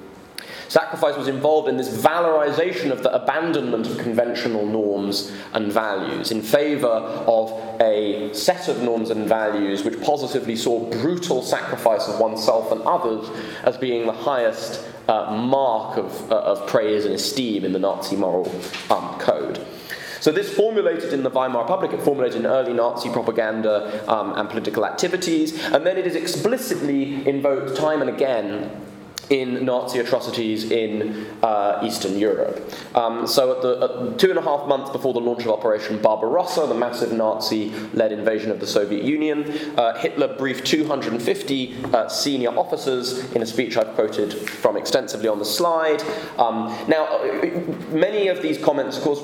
Sacrifice 0.69 1.17
was 1.17 1.27
involved 1.27 1.67
in 1.67 1.77
this 1.77 1.89
valorization 1.89 2.91
of 2.91 3.01
the 3.01 3.11
abandonment 3.11 3.87
of 3.87 3.97
conventional 3.97 4.67
norms 4.67 5.31
and 5.53 5.71
values 5.71 6.31
in 6.31 6.43
favor 6.43 6.85
of 6.85 7.51
a 7.81 8.31
set 8.35 8.67
of 8.67 8.83
norms 8.83 9.09
and 9.09 9.27
values 9.27 9.83
which 9.83 9.99
positively 10.01 10.55
saw 10.55 10.79
brutal 10.91 11.41
sacrifice 11.41 12.07
of 12.07 12.19
oneself 12.19 12.71
and 12.71 12.81
others 12.83 13.27
as 13.63 13.77
being 13.77 14.05
the 14.05 14.13
highest 14.13 14.85
uh, 15.07 15.35
mark 15.35 15.97
of, 15.97 16.31
uh, 16.31 16.35
of 16.35 16.67
praise 16.67 17.03
and 17.03 17.15
esteem 17.15 17.65
in 17.65 17.73
the 17.73 17.79
Nazi 17.79 18.15
moral 18.15 18.47
um, 18.91 19.17
code. 19.19 19.65
So 20.19 20.31
this 20.31 20.53
formulated 20.53 21.13
in 21.13 21.23
the 21.23 21.31
Weimar 21.31 21.63
Republic, 21.63 21.93
it 21.93 22.01
formulated 22.01 22.41
in 22.41 22.45
early 22.45 22.73
Nazi 22.73 23.09
propaganda 23.09 24.03
um, 24.07 24.33
and 24.33 24.47
political 24.47 24.85
activities, 24.85 25.63
and 25.63 25.83
then 25.83 25.97
it 25.97 26.05
is 26.05 26.15
explicitly 26.15 27.27
invoked 27.27 27.75
time 27.75 28.01
and 28.01 28.09
again 28.09 28.85
in 29.29 29.65
Nazi 29.65 29.99
atrocities 29.99 30.71
in 30.71 31.27
uh, 31.43 31.81
Eastern 31.83 32.17
Europe. 32.17 32.73
Um, 32.95 33.27
so, 33.27 33.55
at 33.55 33.61
the 33.61 34.09
at 34.09 34.19
two 34.19 34.29
and 34.29 34.39
a 34.39 34.41
half 34.41 34.67
months 34.67 34.89
before 34.89 35.13
the 35.13 35.21
launch 35.21 35.43
of 35.43 35.49
Operation 35.49 36.01
Barbarossa, 36.01 36.65
the 36.67 36.73
massive 36.73 37.11
Nazi 37.11 37.69
led 37.93 38.11
invasion 38.11 38.51
of 38.51 38.59
the 38.59 38.67
Soviet 38.67 39.03
Union, 39.03 39.51
uh, 39.77 39.97
Hitler 39.99 40.35
briefed 40.37 40.65
250 40.65 41.83
uh, 41.85 42.09
senior 42.09 42.49
officers 42.49 43.31
in 43.33 43.41
a 43.41 43.45
speech 43.45 43.77
I've 43.77 43.93
quoted 43.95 44.33
from 44.33 44.77
extensively 44.77 45.27
on 45.27 45.39
the 45.39 45.45
slide. 45.45 46.01
Um, 46.37 46.75
now, 46.87 47.05
uh, 47.05 47.45
many 47.89 48.27
of 48.27 48.41
these 48.41 48.57
comments, 48.57 48.97
of 48.97 49.03
course, 49.03 49.19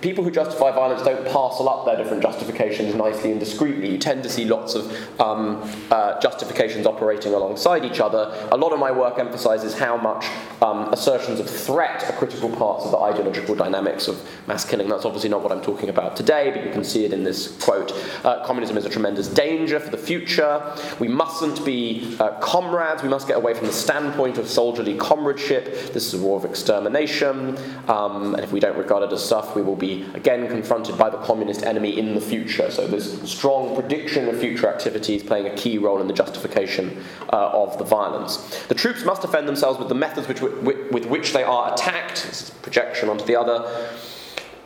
people 0.00 0.22
who 0.22 0.30
justify 0.30 0.70
violence 0.70 1.02
don't 1.02 1.26
parcel 1.28 1.68
up 1.68 1.84
their 1.84 1.96
different 1.96 2.22
justifications 2.22 2.94
nicely 2.94 3.30
and 3.30 3.40
discreetly. 3.40 3.90
You 3.90 3.98
tend 3.98 4.22
to 4.22 4.28
see 4.28 4.44
lots 4.44 4.74
of 4.74 5.20
um, 5.20 5.62
uh, 5.90 6.20
justifications 6.20 6.86
operating 6.86 7.34
alongside 7.34 7.84
each 7.84 8.00
other. 8.00 8.32
A 8.52 8.56
lot 8.56 8.72
of 8.72 8.78
my 8.78 8.92
work 8.92 9.18
emphasizes 9.18 9.76
how 9.76 9.96
much 9.96 10.26
um, 10.62 10.92
assertions 10.92 11.40
of 11.40 11.48
threat 11.48 12.04
are 12.04 12.12
critical 12.12 12.48
parts 12.50 12.84
of 12.84 12.92
the 12.92 12.98
ideological 12.98 13.54
dynamics 13.54 14.08
of 14.08 14.20
mass 14.46 14.64
killing. 14.64 14.88
That's 14.88 15.04
obviously 15.04 15.30
not 15.30 15.42
what 15.42 15.52
I'm 15.52 15.62
talking 15.62 15.88
about 15.88 16.16
today, 16.16 16.50
but 16.54 16.64
you 16.64 16.70
can 16.70 16.84
see 16.84 17.04
it 17.04 17.12
in 17.12 17.24
this 17.24 17.56
quote. 17.58 17.92
Uh, 18.24 18.44
communism 18.44 18.76
is 18.76 18.84
a 18.84 18.90
tremendous 18.90 19.28
danger 19.28 19.80
for 19.80 19.90
the 19.90 19.98
future. 19.98 20.62
We 20.98 21.08
mustn't 21.08 21.64
be 21.64 22.16
uh, 22.20 22.38
comrades. 22.40 23.02
We 23.02 23.08
must 23.08 23.26
get 23.26 23.36
away 23.36 23.54
from 23.54 23.66
the 23.66 23.72
standpoint 23.72 24.38
of 24.38 24.48
soldierly 24.48 24.96
comradeship. 24.96 25.92
This 25.92 26.12
is 26.12 26.14
a 26.14 26.24
war 26.24 26.36
of 26.36 26.44
extermination. 26.44 27.58
Um, 27.88 28.34
and 28.34 28.44
if 28.44 28.52
we 28.52 28.60
don't 28.60 28.76
regard 28.76 29.02
it 29.02 29.12
as 29.12 29.24
such, 29.24 29.54
we 29.54 29.62
will 29.62 29.76
be 29.76 29.87
again 30.14 30.48
confronted 30.48 30.96
by 30.96 31.10
the 31.10 31.18
communist 31.18 31.62
enemy 31.62 31.98
in 31.98 32.14
the 32.14 32.20
future. 32.20 32.70
So 32.70 32.86
there's 32.86 33.30
strong 33.30 33.74
prediction 33.74 34.28
of 34.28 34.38
future 34.38 34.68
activities 34.68 35.22
playing 35.22 35.46
a 35.46 35.54
key 35.56 35.78
role 35.78 36.00
in 36.00 36.06
the 36.06 36.12
justification 36.12 37.04
uh, 37.32 37.50
of 37.52 37.78
the 37.78 37.84
violence. 37.84 38.36
The 38.68 38.74
troops 38.74 39.04
must 39.04 39.22
defend 39.22 39.48
themselves 39.48 39.78
with 39.78 39.88
the 39.88 39.94
methods 39.94 40.28
which, 40.28 40.40
with, 40.40 40.92
with 40.92 41.06
which 41.06 41.32
they 41.32 41.42
are 41.42 41.72
attacked. 41.72 42.24
This 42.26 42.42
is 42.42 42.50
projection 42.50 43.08
onto 43.08 43.24
the 43.24 43.36
other 43.36 43.58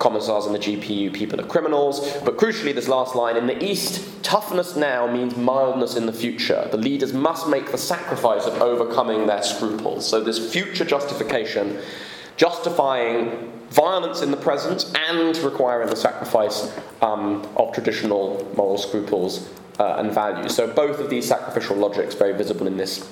commissars 0.02 0.46
and 0.46 0.54
the 0.54 0.58
GPU 0.58 1.12
people 1.14 1.40
are 1.40 1.46
criminals. 1.46 2.00
But 2.24 2.36
crucially, 2.36 2.74
this 2.74 2.88
last 2.88 3.14
line 3.14 3.36
in 3.36 3.46
the 3.46 3.64
East, 3.64 4.22
toughness 4.24 4.74
now 4.74 5.06
means 5.06 5.36
mildness 5.36 5.96
in 5.96 6.06
the 6.06 6.12
future. 6.12 6.68
The 6.70 6.76
leaders 6.76 7.12
must 7.12 7.48
make 7.48 7.70
the 7.70 7.78
sacrifice 7.78 8.44
of 8.46 8.60
overcoming 8.60 9.28
their 9.28 9.42
scruples. 9.42 10.06
So, 10.06 10.20
this 10.20 10.52
future 10.52 10.84
justification, 10.84 11.78
justifying 12.36 13.51
violence 13.72 14.20
in 14.20 14.30
the 14.30 14.36
present 14.36 14.90
and 15.10 15.36
requiring 15.38 15.88
the 15.88 15.96
sacrifice 15.96 16.78
um, 17.00 17.42
of 17.56 17.72
traditional 17.72 18.46
moral 18.54 18.76
scruples 18.76 19.48
uh, 19.80 19.96
and 19.96 20.12
values. 20.12 20.54
So, 20.54 20.66
both 20.66 21.00
of 21.00 21.08
these 21.08 21.26
sacrificial 21.26 21.76
logics 21.76 22.14
very 22.14 22.36
visible 22.36 22.66
in 22.66 22.76
this 22.76 23.10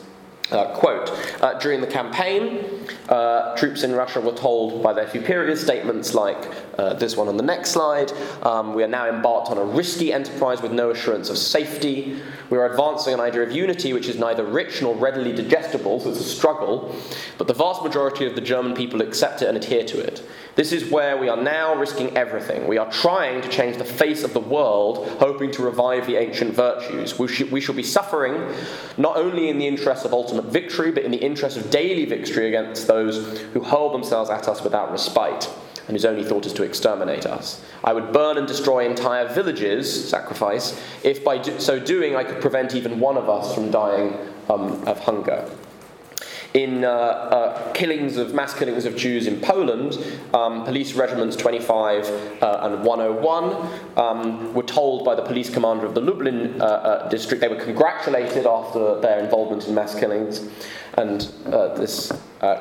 uh, 0.50 0.74
quote 0.74 1.10
uh, 1.42 1.58
During 1.58 1.80
the 1.80 1.86
campaign, 1.86 2.79
uh, 3.08 3.56
troops 3.56 3.82
in 3.82 3.92
Russia 3.92 4.20
were 4.20 4.32
told 4.32 4.82
by 4.82 4.92
their 4.92 5.08
superiors 5.08 5.60
statements 5.60 6.14
like 6.14 6.50
uh, 6.78 6.94
this 6.94 7.16
one 7.16 7.28
on 7.28 7.36
the 7.36 7.42
next 7.42 7.70
slide 7.70 8.12
um, 8.42 8.74
We 8.74 8.82
are 8.82 8.88
now 8.88 9.08
embarked 9.08 9.48
on 9.48 9.58
a 9.58 9.64
risky 9.64 10.12
enterprise 10.12 10.62
with 10.62 10.72
no 10.72 10.90
assurance 10.90 11.30
of 11.30 11.38
safety. 11.38 12.20
We 12.48 12.58
are 12.58 12.70
advancing 12.70 13.14
an 13.14 13.20
idea 13.20 13.42
of 13.42 13.52
unity 13.52 13.92
which 13.92 14.08
is 14.08 14.18
neither 14.18 14.44
rich 14.44 14.82
nor 14.82 14.94
readily 14.94 15.32
digestible, 15.32 16.00
so 16.00 16.10
it's 16.10 16.20
a 16.20 16.24
struggle, 16.24 16.94
but 17.38 17.46
the 17.46 17.54
vast 17.54 17.82
majority 17.82 18.26
of 18.26 18.34
the 18.34 18.40
German 18.40 18.74
people 18.74 19.00
accept 19.02 19.42
it 19.42 19.48
and 19.48 19.56
adhere 19.56 19.84
to 19.84 20.00
it. 20.00 20.22
This 20.56 20.72
is 20.72 20.90
where 20.90 21.16
we 21.16 21.28
are 21.28 21.40
now 21.40 21.74
risking 21.74 22.16
everything. 22.16 22.66
We 22.66 22.76
are 22.76 22.90
trying 22.90 23.40
to 23.42 23.48
change 23.48 23.76
the 23.76 23.84
face 23.84 24.24
of 24.24 24.34
the 24.34 24.40
world, 24.40 25.08
hoping 25.18 25.52
to 25.52 25.62
revive 25.62 26.06
the 26.06 26.16
ancient 26.16 26.54
virtues. 26.54 27.18
We, 27.18 27.28
sh- 27.28 27.50
we 27.50 27.60
shall 27.60 27.74
be 27.74 27.82
suffering 27.82 28.52
not 28.98 29.16
only 29.16 29.48
in 29.48 29.58
the 29.58 29.66
interest 29.66 30.04
of 30.04 30.12
ultimate 30.12 30.46
victory, 30.46 30.90
but 30.90 31.04
in 31.04 31.12
the 31.12 31.18
interest 31.18 31.56
of 31.56 31.70
daily 31.70 32.04
victory 32.04 32.48
against 32.48 32.79
those 32.86 33.40
who 33.52 33.60
hurl 33.62 33.90
themselves 33.90 34.30
at 34.30 34.48
us 34.48 34.62
without 34.62 34.90
respite 34.90 35.50
and 35.86 35.96
whose 35.96 36.04
only 36.04 36.24
thought 36.24 36.46
is 36.46 36.52
to 36.52 36.62
exterminate 36.62 37.26
us. 37.26 37.64
I 37.82 37.92
would 37.92 38.12
burn 38.12 38.38
and 38.38 38.46
destroy 38.46 38.86
entire 38.86 39.26
villages, 39.26 40.08
sacrifice, 40.08 40.80
if 41.02 41.24
by 41.24 41.38
do- 41.38 41.58
so 41.58 41.80
doing 41.80 42.14
I 42.14 42.24
could 42.24 42.40
prevent 42.40 42.74
even 42.74 43.00
one 43.00 43.16
of 43.16 43.28
us 43.28 43.54
from 43.54 43.70
dying 43.70 44.16
um, 44.48 44.86
of 44.86 45.00
hunger 45.00 45.50
in 46.54 46.84
uh, 46.84 46.88
uh, 46.88 47.72
killings 47.72 48.16
of 48.16 48.34
mass 48.34 48.54
killings 48.54 48.84
of 48.84 48.96
Jews 48.96 49.26
in 49.26 49.40
Poland, 49.40 49.96
um, 50.34 50.64
police 50.64 50.94
regiments 50.94 51.36
25 51.36 52.42
uh, 52.42 52.58
and 52.62 52.84
101 52.84 53.70
um, 53.96 54.54
were 54.54 54.64
told 54.64 55.04
by 55.04 55.14
the 55.14 55.22
police 55.22 55.48
commander 55.48 55.86
of 55.86 55.94
the 55.94 56.00
Lublin 56.00 56.60
uh, 56.60 56.64
uh, 56.64 57.08
district 57.08 57.40
they 57.40 57.48
were 57.48 57.62
congratulated 57.62 58.46
after 58.46 59.00
their 59.00 59.20
involvement 59.20 59.68
in 59.68 59.74
mass 59.74 59.98
killings, 59.98 60.48
and 60.94 61.32
uh, 61.46 61.72
this 61.74 62.12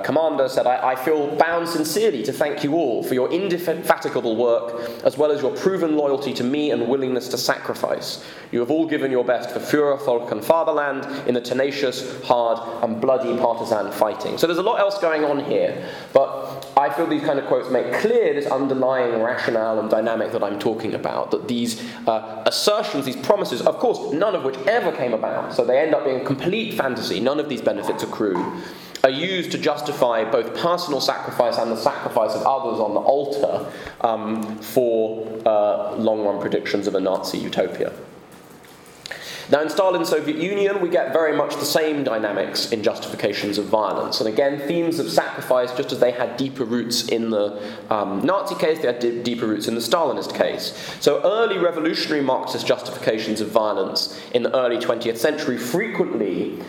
commander 0.03 0.47
said, 0.49 0.67
I, 0.67 0.91
I, 0.91 0.95
feel 0.95 1.35
bound 1.37 1.67
sincerely 1.67 2.21
to 2.23 2.33
thank 2.33 2.63
you 2.65 2.73
all 2.73 3.01
for 3.01 3.13
your 3.13 3.31
indefatigable 3.31 4.35
work, 4.35 4.89
as 5.03 5.17
well 5.17 5.31
as 5.31 5.41
your 5.41 5.55
proven 5.55 5.95
loyalty 5.95 6.33
to 6.33 6.43
me 6.43 6.71
and 6.71 6.87
willingness 6.87 7.29
to 7.29 7.37
sacrifice. 7.37 8.23
You 8.51 8.59
have 8.59 8.69
all 8.69 8.85
given 8.85 9.09
your 9.09 9.23
best 9.23 9.51
for 9.51 9.59
Führer, 9.59 10.03
Volk, 10.05 10.31
and 10.31 10.43
Fatherland 10.43 11.05
in 11.27 11.33
the 11.33 11.41
tenacious, 11.41 12.21
hard, 12.23 12.83
and 12.83 12.99
bloody 12.99 13.37
partisan 13.37 13.78
fighting. 13.91 14.37
So 14.37 14.47
there's 14.47 14.59
a 14.59 14.63
lot 14.63 14.79
else 14.79 14.99
going 14.99 15.23
on 15.23 15.43
here, 15.43 15.87
but 16.13 16.71
I 16.75 16.91
feel 16.93 17.07
these 17.07 17.23
kind 17.23 17.39
of 17.39 17.45
quotes 17.45 17.69
make 17.69 17.93
clear 17.93 18.33
this 18.33 18.47
underlying 18.47 19.21
rationale 19.21 19.79
and 19.79 19.89
dynamic 19.89 20.31
that 20.31 20.43
I'm 20.43 20.59
talking 20.59 20.93
about. 20.93 21.31
That 21.31 21.47
these 21.47 21.81
uh, 22.07 22.43
assertions, 22.45 23.05
these 23.05 23.17
promises, 23.17 23.61
of 23.61 23.77
course, 23.77 24.13
none 24.13 24.35
of 24.35 24.43
which 24.43 24.57
ever 24.67 24.91
came 24.91 25.13
about, 25.13 25.53
so 25.53 25.63
they 25.63 25.79
end 25.79 25.93
up 25.93 26.05
being 26.05 26.25
complete 26.25 26.73
fantasy, 26.75 27.19
none 27.19 27.39
of 27.39 27.49
these 27.49 27.61
benefits 27.61 28.03
accrue 28.03 28.61
are 29.03 29.09
used 29.09 29.51
to 29.51 29.57
justify 29.57 30.29
both 30.29 30.55
personal 30.55 30.99
sacrifice 30.99 31.57
and 31.57 31.71
the 31.71 31.77
sacrifice 31.77 32.33
of 32.33 32.41
others 32.41 32.79
on 32.79 32.93
the 32.93 32.99
altar 32.99 33.71
um, 34.01 34.57
for 34.57 35.25
uh, 35.45 35.95
long 35.95 36.25
run 36.25 36.39
predictions 36.39 36.87
of 36.87 36.95
a 36.95 36.99
Nazi 36.99 37.37
utopia. 37.37 37.93
Now, 39.51 39.61
in 39.61 39.69
Stalin's 39.69 40.09
Soviet 40.09 40.37
Union, 40.37 40.79
we 40.79 40.89
get 40.89 41.11
very 41.11 41.35
much 41.35 41.55
the 41.55 41.65
same 41.65 42.03
dynamics 42.03 42.71
in 42.71 42.83
justifications 42.83 43.57
of 43.57 43.65
violence. 43.65 44.19
And 44.19 44.29
again, 44.29 44.59
themes 44.59 44.99
of 44.99 45.09
sacrifice, 45.09 45.71
just 45.75 45.91
as 45.91 45.99
they 45.99 46.11
had 46.11 46.37
deeper 46.37 46.63
roots 46.63 47.07
in 47.07 47.31
the 47.31 47.59
um, 47.89 48.23
Nazi 48.23 48.53
case, 48.53 48.79
they 48.79 48.87
had 48.87 48.99
d- 48.99 49.23
deeper 49.23 49.47
roots 49.47 49.67
in 49.67 49.73
the 49.73 49.81
Stalinist 49.81 50.35
case. 50.35 50.95
So, 50.99 51.19
early 51.23 51.57
revolutionary 51.57 52.23
Marxist 52.23 52.67
justifications 52.67 53.41
of 53.41 53.49
violence 53.49 54.21
in 54.35 54.43
the 54.43 54.55
early 54.55 54.77
20th 54.77 55.17
century 55.17 55.57
frequently 55.57 56.61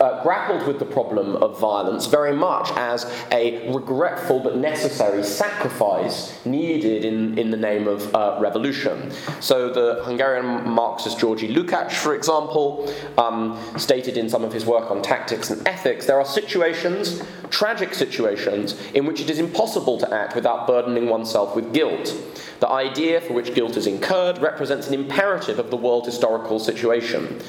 uh, 0.00 0.22
grappled 0.22 0.66
with 0.66 0.78
the 0.78 0.84
problem 0.84 1.36
of 1.36 1.60
violence 1.60 2.06
very 2.06 2.34
much 2.34 2.70
as 2.76 3.04
a 3.32 3.70
regretful 3.72 4.40
but 4.40 4.56
necessary 4.56 5.22
sacrifice 5.22 6.44
needed 6.46 7.04
in, 7.04 7.38
in 7.38 7.50
the 7.50 7.56
name 7.56 7.86
of 7.86 8.12
uh, 8.14 8.36
revolution. 8.40 9.12
So, 9.40 9.70
the 9.70 10.02
Hungarian 10.04 10.68
Marxist 10.68 11.18
Georgi 11.18 11.54
Lukács, 11.54 11.92
for 11.92 12.14
example, 12.14 12.92
um, 13.18 13.58
stated 13.76 14.16
in 14.16 14.28
some 14.28 14.42
of 14.42 14.52
his 14.52 14.64
work 14.64 14.90
on 14.90 15.02
tactics 15.02 15.50
and 15.50 15.66
ethics 15.68 16.06
there 16.06 16.18
are 16.18 16.24
situations, 16.24 17.22
tragic 17.50 17.94
situations, 17.94 18.80
in 18.94 19.04
which 19.06 19.20
it 19.20 19.28
is 19.28 19.38
impossible 19.38 19.98
to 19.98 20.12
act 20.14 20.34
without 20.34 20.66
burdening 20.66 21.08
oneself 21.08 21.54
with 21.54 21.74
guilt. 21.74 22.14
The 22.60 22.68
idea 22.68 23.20
for 23.20 23.34
which 23.34 23.54
guilt 23.54 23.76
is 23.76 23.86
incurred 23.86 24.38
represents 24.38 24.88
an 24.88 24.94
imperative 24.94 25.58
of 25.58 25.70
the 25.70 25.76
world 25.76 26.06
historical 26.06 26.58
situation 26.58 27.40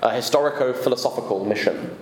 a 0.00 0.10
historico 0.10 0.74
philosophical 0.74 1.44
mission. 1.44 1.96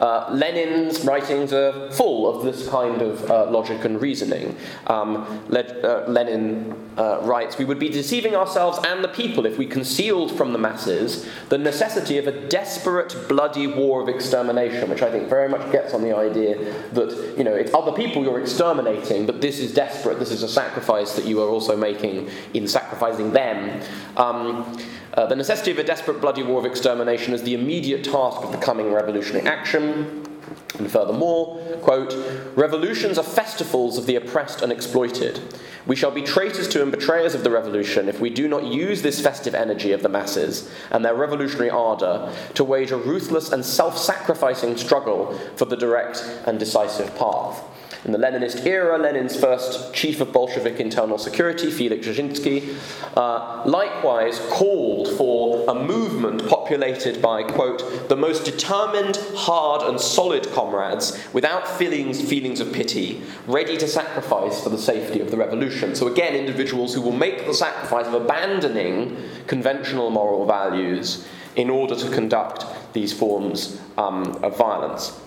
Uh, 0.00 0.28
Lenin's 0.30 1.00
writings 1.06 1.54
are 1.54 1.90
full 1.90 2.28
of 2.28 2.44
this 2.44 2.68
kind 2.68 3.00
of 3.00 3.30
uh, 3.30 3.50
logic 3.50 3.82
and 3.84 4.00
reasoning. 4.00 4.54
Um, 4.88 5.42
Le- 5.48 5.60
uh, 5.60 6.04
Lenin 6.06 6.74
uh, 6.98 7.20
writes 7.22 7.56
We 7.56 7.64
would 7.64 7.78
be 7.78 7.88
deceiving 7.88 8.34
ourselves 8.36 8.78
and 8.86 9.02
the 9.02 9.08
people 9.08 9.46
if 9.46 9.56
we 9.56 9.64
concealed 9.64 10.36
from 10.36 10.52
the 10.52 10.58
masses 10.58 11.26
the 11.48 11.56
necessity 11.56 12.18
of 12.18 12.26
a 12.26 12.48
desperate, 12.48 13.16
bloody 13.26 13.66
war 13.66 14.02
of 14.02 14.08
extermination, 14.08 14.90
which 14.90 15.00
I 15.00 15.10
think 15.10 15.28
very 15.28 15.48
much 15.48 15.72
gets 15.72 15.94
on 15.94 16.02
the 16.02 16.14
idea 16.14 16.58
that, 16.92 17.34
you 17.38 17.44
know, 17.44 17.54
it's 17.54 17.72
other 17.72 17.92
people 17.92 18.22
you're 18.22 18.40
exterminating, 18.40 19.24
but 19.24 19.40
this 19.40 19.58
is 19.58 19.72
desperate, 19.72 20.18
this 20.18 20.30
is 20.30 20.42
a 20.42 20.48
sacrifice 20.48 21.14
that 21.14 21.24
you 21.24 21.42
are 21.42 21.48
also 21.48 21.74
making 21.74 22.28
in 22.52 22.68
sacrificing 22.68 23.32
them. 23.32 23.80
Um, 24.18 24.78
uh, 25.16 25.26
the 25.26 25.36
necessity 25.36 25.70
of 25.70 25.78
a 25.78 25.84
desperate 25.84 26.20
bloody 26.20 26.42
war 26.42 26.58
of 26.58 26.66
extermination 26.66 27.32
is 27.32 27.42
the 27.42 27.54
immediate 27.54 28.04
task 28.04 28.42
of 28.42 28.52
the 28.52 28.58
coming 28.58 28.92
revolutionary 28.92 29.46
action. 29.46 30.22
And 30.78 30.90
furthermore, 30.90 31.58
quote, 31.80 32.14
revolutions 32.54 33.16
are 33.16 33.24
festivals 33.24 33.96
of 33.96 34.04
the 34.04 34.16
oppressed 34.16 34.60
and 34.60 34.70
exploited. 34.70 35.40
We 35.86 35.96
shall 35.96 36.10
be 36.10 36.22
traitors 36.22 36.68
to 36.68 36.82
and 36.82 36.90
betrayers 36.90 37.34
of 37.34 37.44
the 37.44 37.50
revolution 37.50 38.08
if 38.08 38.20
we 38.20 38.28
do 38.28 38.46
not 38.46 38.64
use 38.64 39.00
this 39.00 39.20
festive 39.20 39.54
energy 39.54 39.92
of 39.92 40.02
the 40.02 40.08
masses 40.08 40.70
and 40.90 41.04
their 41.04 41.14
revolutionary 41.14 41.70
ardour 41.70 42.32
to 42.54 42.64
wage 42.64 42.90
a 42.90 42.96
ruthless 42.96 43.52
and 43.52 43.64
self 43.64 43.96
sacrificing 43.96 44.76
struggle 44.76 45.32
for 45.56 45.64
the 45.64 45.76
direct 45.76 46.22
and 46.46 46.58
decisive 46.58 47.16
path. 47.16 47.62
In 48.06 48.12
the 48.12 48.18
Leninist 48.18 48.64
era, 48.64 48.96
Lenin's 48.98 49.34
first 49.34 49.92
chief 49.92 50.20
of 50.20 50.32
Bolshevik 50.32 50.78
internal 50.78 51.18
security, 51.18 51.72
Felix 51.72 52.06
Dzerzhinsky, 52.06 52.76
uh, 53.16 53.64
likewise 53.64 54.38
called 54.48 55.08
for 55.16 55.68
a 55.68 55.74
movement 55.74 56.48
populated 56.48 57.20
by, 57.20 57.42
quote, 57.42 58.08
the 58.08 58.14
most 58.14 58.44
determined, 58.44 59.16
hard, 59.34 59.82
and 59.82 60.00
solid 60.00 60.48
comrades 60.52 61.18
without 61.32 61.66
feelings, 61.66 62.22
feelings 62.22 62.60
of 62.60 62.72
pity, 62.72 63.24
ready 63.48 63.76
to 63.76 63.88
sacrifice 63.88 64.62
for 64.62 64.68
the 64.68 64.78
safety 64.78 65.20
of 65.20 65.32
the 65.32 65.36
revolution. 65.36 65.96
So, 65.96 66.06
again, 66.06 66.36
individuals 66.36 66.94
who 66.94 67.00
will 67.00 67.10
make 67.10 67.44
the 67.44 67.54
sacrifice 67.54 68.06
of 68.06 68.14
abandoning 68.14 69.16
conventional 69.48 70.10
moral 70.10 70.46
values 70.46 71.26
in 71.56 71.68
order 71.68 71.96
to 71.96 72.08
conduct 72.10 72.66
these 72.92 73.12
forms 73.12 73.80
um, 73.98 74.38
of 74.44 74.56
violence. 74.56 75.20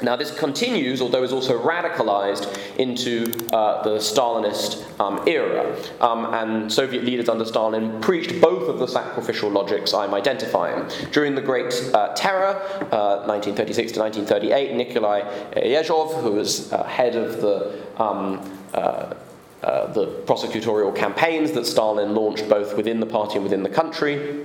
Now, 0.00 0.16
this 0.16 0.36
continues, 0.36 1.00
although 1.00 1.22
is 1.22 1.32
also 1.32 1.62
radicalized 1.62 2.76
into 2.78 3.32
uh, 3.52 3.82
the 3.82 3.98
Stalinist 3.98 4.98
um, 4.98 5.22
era. 5.28 5.76
Um, 6.00 6.34
and 6.34 6.72
Soviet 6.72 7.04
leaders 7.04 7.28
under 7.28 7.44
Stalin 7.44 8.00
preached 8.00 8.40
both 8.40 8.68
of 8.68 8.78
the 8.78 8.88
sacrificial 8.88 9.50
logics 9.50 9.94
I'm 9.94 10.14
identifying. 10.14 10.88
During 11.12 11.34
the 11.34 11.42
Great 11.42 11.72
uh, 11.94 12.14
Terror, 12.14 12.56
uh, 12.90 13.26
1936 13.26 13.92
to 13.92 14.00
1938, 14.00 14.74
Nikolai 14.74 15.20
Yezhov, 15.56 16.20
who 16.22 16.32
was 16.32 16.72
uh, 16.72 16.82
head 16.84 17.14
of 17.14 17.40
the 17.40 17.80
um, 18.02 18.40
uh, 18.74 19.14
uh, 19.62 19.86
the 19.92 20.06
prosecutorial 20.26 20.92
campaigns 20.94 21.52
that 21.52 21.64
Stalin 21.64 22.16
launched 22.16 22.48
both 22.48 22.76
within 22.76 22.98
the 22.98 23.06
party 23.06 23.34
and 23.34 23.44
within 23.44 23.62
the 23.62 23.68
country, 23.68 24.44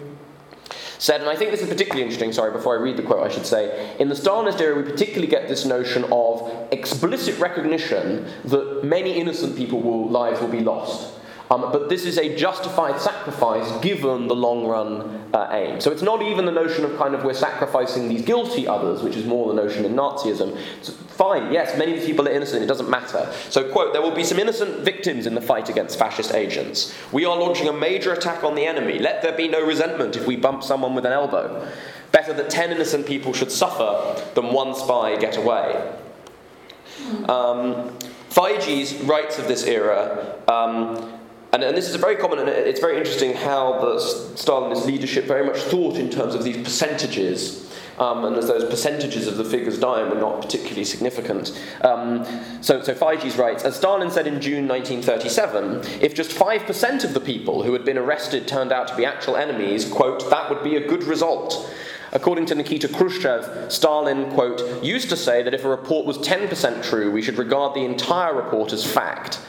said, 0.99 1.21
and 1.21 1.29
I 1.29 1.35
think 1.35 1.51
this 1.51 1.61
is 1.61 1.69
particularly 1.69 2.03
interesting, 2.03 2.31
sorry, 2.33 2.51
before 2.51 2.77
I 2.77 2.81
read 2.81 2.97
the 2.97 3.03
quote, 3.03 3.25
I 3.25 3.29
should 3.29 3.45
say, 3.45 3.95
in 3.99 4.09
the 4.09 4.15
Stalinist 4.15 4.59
era, 4.59 4.75
we 4.75 4.83
particularly 4.83 5.27
get 5.27 5.47
this 5.47 5.65
notion 5.65 6.05
of 6.11 6.51
explicit 6.71 7.39
recognition 7.39 8.27
that 8.45 8.83
many 8.83 9.13
innocent 9.13 9.55
people 9.55 9.81
will, 9.81 10.09
lives 10.09 10.41
will 10.41 10.47
be 10.47 10.61
lost. 10.61 11.13
Um, 11.49 11.71
but 11.71 11.87
this 11.87 12.05
is 12.05 12.17
a 12.17 12.35
justified 12.35 12.99
sacrifice 12.99 13.71
given 13.81 14.27
the 14.27 14.35
long 14.35 14.67
run 14.67 15.29
uh, 15.33 15.47
aim. 15.51 15.79
So 15.79 15.91
it's 15.91 16.01
not 16.01 16.21
even 16.21 16.45
the 16.45 16.51
notion 16.51 16.83
of 16.83 16.97
kind 16.97 17.15
of 17.15 17.23
we're 17.23 17.33
sacrificing 17.33 18.09
these 18.09 18.21
guilty 18.21 18.67
others, 18.67 19.01
which 19.01 19.15
is 19.15 19.25
more 19.25 19.47
the 19.47 19.53
notion 19.53 19.85
in 19.85 19.93
Nazism. 19.93 20.57
It's 20.79 20.89
fine, 20.89 21.53
yes, 21.53 21.77
many 21.77 22.05
people 22.05 22.27
are 22.27 22.31
innocent, 22.31 22.63
it 22.63 22.67
doesn't 22.67 22.89
matter. 22.89 23.31
So, 23.49 23.71
quote, 23.71 23.93
there 23.93 24.01
will 24.01 24.11
be 24.11 24.25
some 24.25 24.39
innocent 24.39 24.79
victims 24.79 25.25
in 25.25 25.35
the 25.35 25.41
fight 25.41 25.69
against 25.69 25.97
fascist 25.97 26.33
agents. 26.33 26.93
We 27.13 27.23
are 27.25 27.37
launching 27.37 27.69
a 27.69 27.73
major 27.73 28.11
attack 28.11 28.43
on 28.43 28.55
the 28.55 28.65
enemy. 28.65 28.99
Let 28.99 29.21
there 29.21 29.35
be 29.35 29.47
no 29.47 29.65
resentment 29.65 30.17
if 30.17 30.27
we 30.27 30.35
bump 30.35 30.63
someone 30.63 30.95
with 30.95 31.05
an 31.05 31.13
elbow. 31.13 31.71
Better 32.11 32.33
that 32.33 32.49
10 32.49 32.71
innocent 32.71 33.05
people 33.05 33.31
should 33.33 33.51
suffer 33.51 34.21
than 34.35 34.53
one 34.53 34.75
spy 34.75 35.15
get 35.17 35.37
away. 35.37 35.93
Um, 37.29 37.97
writes 38.35 39.39
of 39.39 39.47
this 39.47 39.63
era. 39.63 40.35
Um, 40.47 41.13
and, 41.53 41.63
and, 41.63 41.77
this 41.77 41.87
is 41.87 41.95
a 41.95 41.97
very 41.97 42.15
common, 42.15 42.39
and 42.39 42.49
it's 42.49 42.79
very 42.79 42.97
interesting 42.97 43.33
how 43.33 43.79
the 43.79 43.95
Stalinist 44.35 44.85
leadership 44.85 45.25
very 45.25 45.45
much 45.45 45.57
thought 45.57 45.95
in 45.95 46.09
terms 46.09 46.35
of 46.35 46.43
these 46.43 46.57
percentages. 46.57 47.63
Um, 47.97 48.25
and 48.25 48.35
as 48.35 48.45
those 48.45 48.69
percentages 48.69 49.25
of 49.25 49.37
the 49.37 49.43
figures 49.43 49.79
dying 49.79 50.09
were 50.11 50.19
not 50.19 50.39
particularly 50.39 50.83
significant. 50.83 51.59
Um, 51.81 52.23
so, 52.61 52.83
so 52.83 52.93
Figes 52.93 53.39
writes, 53.39 53.63
as 53.63 53.75
Stalin 53.75 54.11
said 54.11 54.27
in 54.27 54.39
June 54.39 54.67
1937, 54.67 56.01
if 56.03 56.13
just 56.13 56.29
5% 56.29 57.03
of 57.03 57.15
the 57.15 57.19
people 57.19 57.63
who 57.63 57.73
had 57.73 57.83
been 57.83 57.97
arrested 57.97 58.47
turned 58.47 58.71
out 58.71 58.87
to 58.89 58.95
be 58.95 59.03
actual 59.03 59.35
enemies, 59.35 59.83
quote, 59.83 60.29
that 60.29 60.47
would 60.47 60.63
be 60.63 60.75
a 60.75 60.87
good 60.87 61.05
result. 61.05 61.73
According 62.11 62.45
to 62.47 62.55
Nikita 62.55 62.87
Khrushchev, 62.87 63.71
Stalin, 63.71 64.31
quote, 64.31 64.83
used 64.83 65.09
to 65.09 65.17
say 65.17 65.41
that 65.41 65.53
if 65.53 65.65
a 65.65 65.69
report 65.69 66.05
was 66.05 66.19
10% 66.19 66.83
true, 66.83 67.11
we 67.11 67.23
should 67.23 67.37
regard 67.37 67.73
the 67.73 67.83
entire 67.83 68.33
report 68.33 68.73
as 68.73 68.85
fact. 68.85 69.39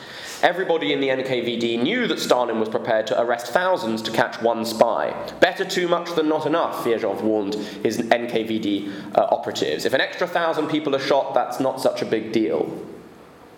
Everybody 0.42 0.92
in 0.92 1.00
the 1.00 1.08
NKVD 1.08 1.82
knew 1.82 2.06
that 2.06 2.20
Stalin 2.20 2.60
was 2.60 2.68
prepared 2.68 3.08
to 3.08 3.20
arrest 3.20 3.48
thousands 3.48 4.00
to 4.02 4.12
catch 4.12 4.40
one 4.40 4.64
spy. 4.64 5.12
Better 5.40 5.64
too 5.64 5.88
much 5.88 6.14
than 6.14 6.28
not 6.28 6.46
enough, 6.46 6.84
Yezhov 6.84 7.22
warned 7.22 7.54
his 7.54 7.98
NKVD 7.98 9.16
uh, 9.16 9.22
operatives. 9.32 9.84
If 9.84 9.94
an 9.94 10.00
extra 10.00 10.28
thousand 10.28 10.68
people 10.68 10.94
are 10.94 11.00
shot, 11.00 11.34
that's 11.34 11.58
not 11.58 11.80
such 11.80 12.02
a 12.02 12.06
big 12.06 12.30
deal. 12.30 12.70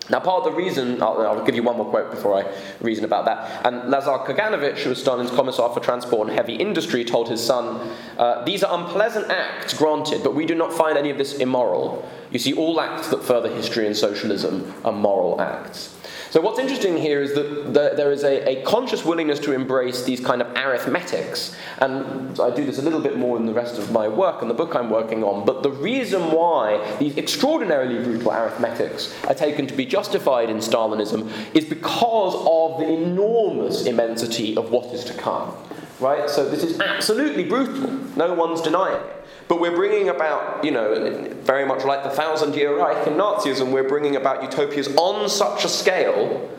Now, 0.09 0.19
part 0.19 0.43
of 0.43 0.51
the 0.51 0.57
reason, 0.57 1.01
I'll, 1.03 1.21
I'll, 1.21 1.45
give 1.45 1.55
you 1.55 1.61
one 1.61 1.77
more 1.77 1.85
quote 1.85 2.09
before 2.09 2.43
I 2.43 2.51
reason 2.81 3.05
about 3.05 3.25
that. 3.25 3.65
And 3.65 3.91
Lazar 3.91 4.17
Kaganovich, 4.25 4.79
who 4.79 4.89
was 4.89 4.99
Stalin's 4.99 5.29
commissar 5.29 5.71
for 5.71 5.79
transport 5.79 6.27
and 6.27 6.35
heavy 6.35 6.55
industry, 6.55 7.05
told 7.05 7.29
his 7.29 7.41
son, 7.41 7.95
uh, 8.17 8.43
These 8.43 8.63
are 8.63 8.77
unpleasant 8.77 9.29
acts, 9.29 9.75
granted, 9.75 10.23
but 10.23 10.33
we 10.33 10.47
do 10.47 10.55
not 10.55 10.73
find 10.73 10.97
any 10.97 11.11
of 11.11 11.19
this 11.19 11.35
immoral. 11.35 12.09
You 12.31 12.39
see, 12.39 12.53
all 12.53 12.81
acts 12.81 13.09
that 13.09 13.23
further 13.23 13.49
history 13.49 13.85
and 13.85 13.95
socialism 13.95 14.73
are 14.83 14.91
moral 14.91 15.39
acts. 15.39 15.95
So, 16.31 16.39
what's 16.39 16.59
interesting 16.59 16.95
here 16.95 17.21
is 17.21 17.33
that 17.33 17.73
the, 17.73 17.91
there 17.93 18.09
is 18.09 18.23
a, 18.23 18.59
a, 18.59 18.63
conscious 18.63 19.03
willingness 19.03 19.37
to 19.39 19.51
embrace 19.51 20.05
these 20.05 20.21
kind 20.21 20.41
of 20.41 20.47
arithmetics. 20.55 21.53
And 21.79 22.39
I 22.39 22.55
do 22.55 22.63
this 22.63 22.77
a 22.77 22.81
little 22.81 23.01
bit 23.01 23.17
more 23.17 23.35
in 23.35 23.45
the 23.45 23.53
rest 23.53 23.77
of 23.77 23.91
my 23.91 24.07
work 24.07 24.41
and 24.41 24.49
the 24.49 24.53
book 24.53 24.73
I'm 24.73 24.89
working 24.89 25.25
on. 25.25 25.45
But 25.45 25.61
the 25.61 25.71
reason 25.71 26.31
why 26.31 26.95
these 26.99 27.17
extraordinarily 27.17 28.01
brutal 28.01 28.31
arithmetics 28.31 29.13
are 29.25 29.33
taken 29.33 29.67
to 29.67 29.73
be 29.73 29.85
justified 29.85 30.49
in 30.49 30.59
Stalinism 30.59 31.29
is 31.53 31.65
because 31.65 32.35
of 32.35 32.79
the 32.79 32.89
enormous 32.89 33.85
immensity 33.85 34.55
of 34.55 34.71
what 34.71 34.85
is 34.93 35.03
to 35.03 35.13
come. 35.13 35.53
Right? 36.01 36.29
So, 36.29 36.49
this 36.49 36.63
is 36.63 36.79
absolutely 36.79 37.45
brutal. 37.45 37.91
No 38.17 38.33
one's 38.33 38.61
denying 38.61 39.01
it. 39.01 39.25
But 39.47 39.59
we're 39.59 39.75
bringing 39.75 40.09
about, 40.09 40.63
you 40.63 40.71
know, 40.71 41.29
very 41.43 41.65
much 41.65 41.83
like 41.83 42.03
the 42.03 42.09
Thousand 42.09 42.55
Year 42.55 42.77
Reich 42.77 43.05
in 43.05 43.13
Nazism, 43.13 43.71
we're 43.71 43.87
bringing 43.87 44.15
about 44.15 44.41
utopias 44.41 44.87
on 44.95 45.29
such 45.29 45.65
a 45.65 45.67
scale 45.67 46.49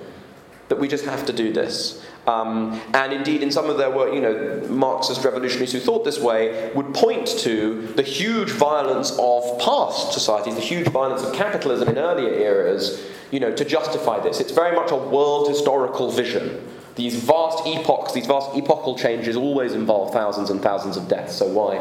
that 0.68 0.78
we 0.78 0.88
just 0.88 1.04
have 1.04 1.26
to 1.26 1.32
do 1.32 1.52
this. 1.52 2.04
Um, 2.26 2.80
and 2.94 3.12
indeed, 3.12 3.42
in 3.42 3.50
some 3.50 3.68
of 3.68 3.78
their 3.78 3.90
work, 3.90 4.14
you 4.14 4.20
know, 4.20 4.66
Marxist 4.68 5.24
revolutionaries 5.24 5.72
who 5.72 5.80
thought 5.80 6.04
this 6.04 6.20
way 6.20 6.70
would 6.74 6.94
point 6.94 7.26
to 7.26 7.86
the 7.96 8.02
huge 8.02 8.50
violence 8.50 9.10
of 9.18 9.58
past 9.58 10.12
societies, 10.12 10.54
the 10.54 10.60
huge 10.60 10.88
violence 10.88 11.22
of 11.22 11.34
capitalism 11.34 11.88
in 11.88 11.98
earlier 11.98 12.32
eras, 12.32 13.04
you 13.30 13.40
know, 13.40 13.52
to 13.52 13.64
justify 13.64 14.20
this. 14.20 14.38
It's 14.38 14.52
very 14.52 14.76
much 14.76 14.92
a 14.92 14.96
world 14.96 15.48
historical 15.48 16.10
vision. 16.10 16.62
These 16.94 17.16
vast 17.16 17.66
epochs, 17.66 18.12
these 18.12 18.26
vast 18.26 18.54
epochal 18.54 18.96
changes 18.96 19.36
always 19.36 19.72
involve 19.72 20.12
thousands 20.12 20.50
and 20.50 20.60
thousands 20.60 20.96
of 20.96 21.08
deaths, 21.08 21.34
so 21.36 21.46
why? 21.46 21.78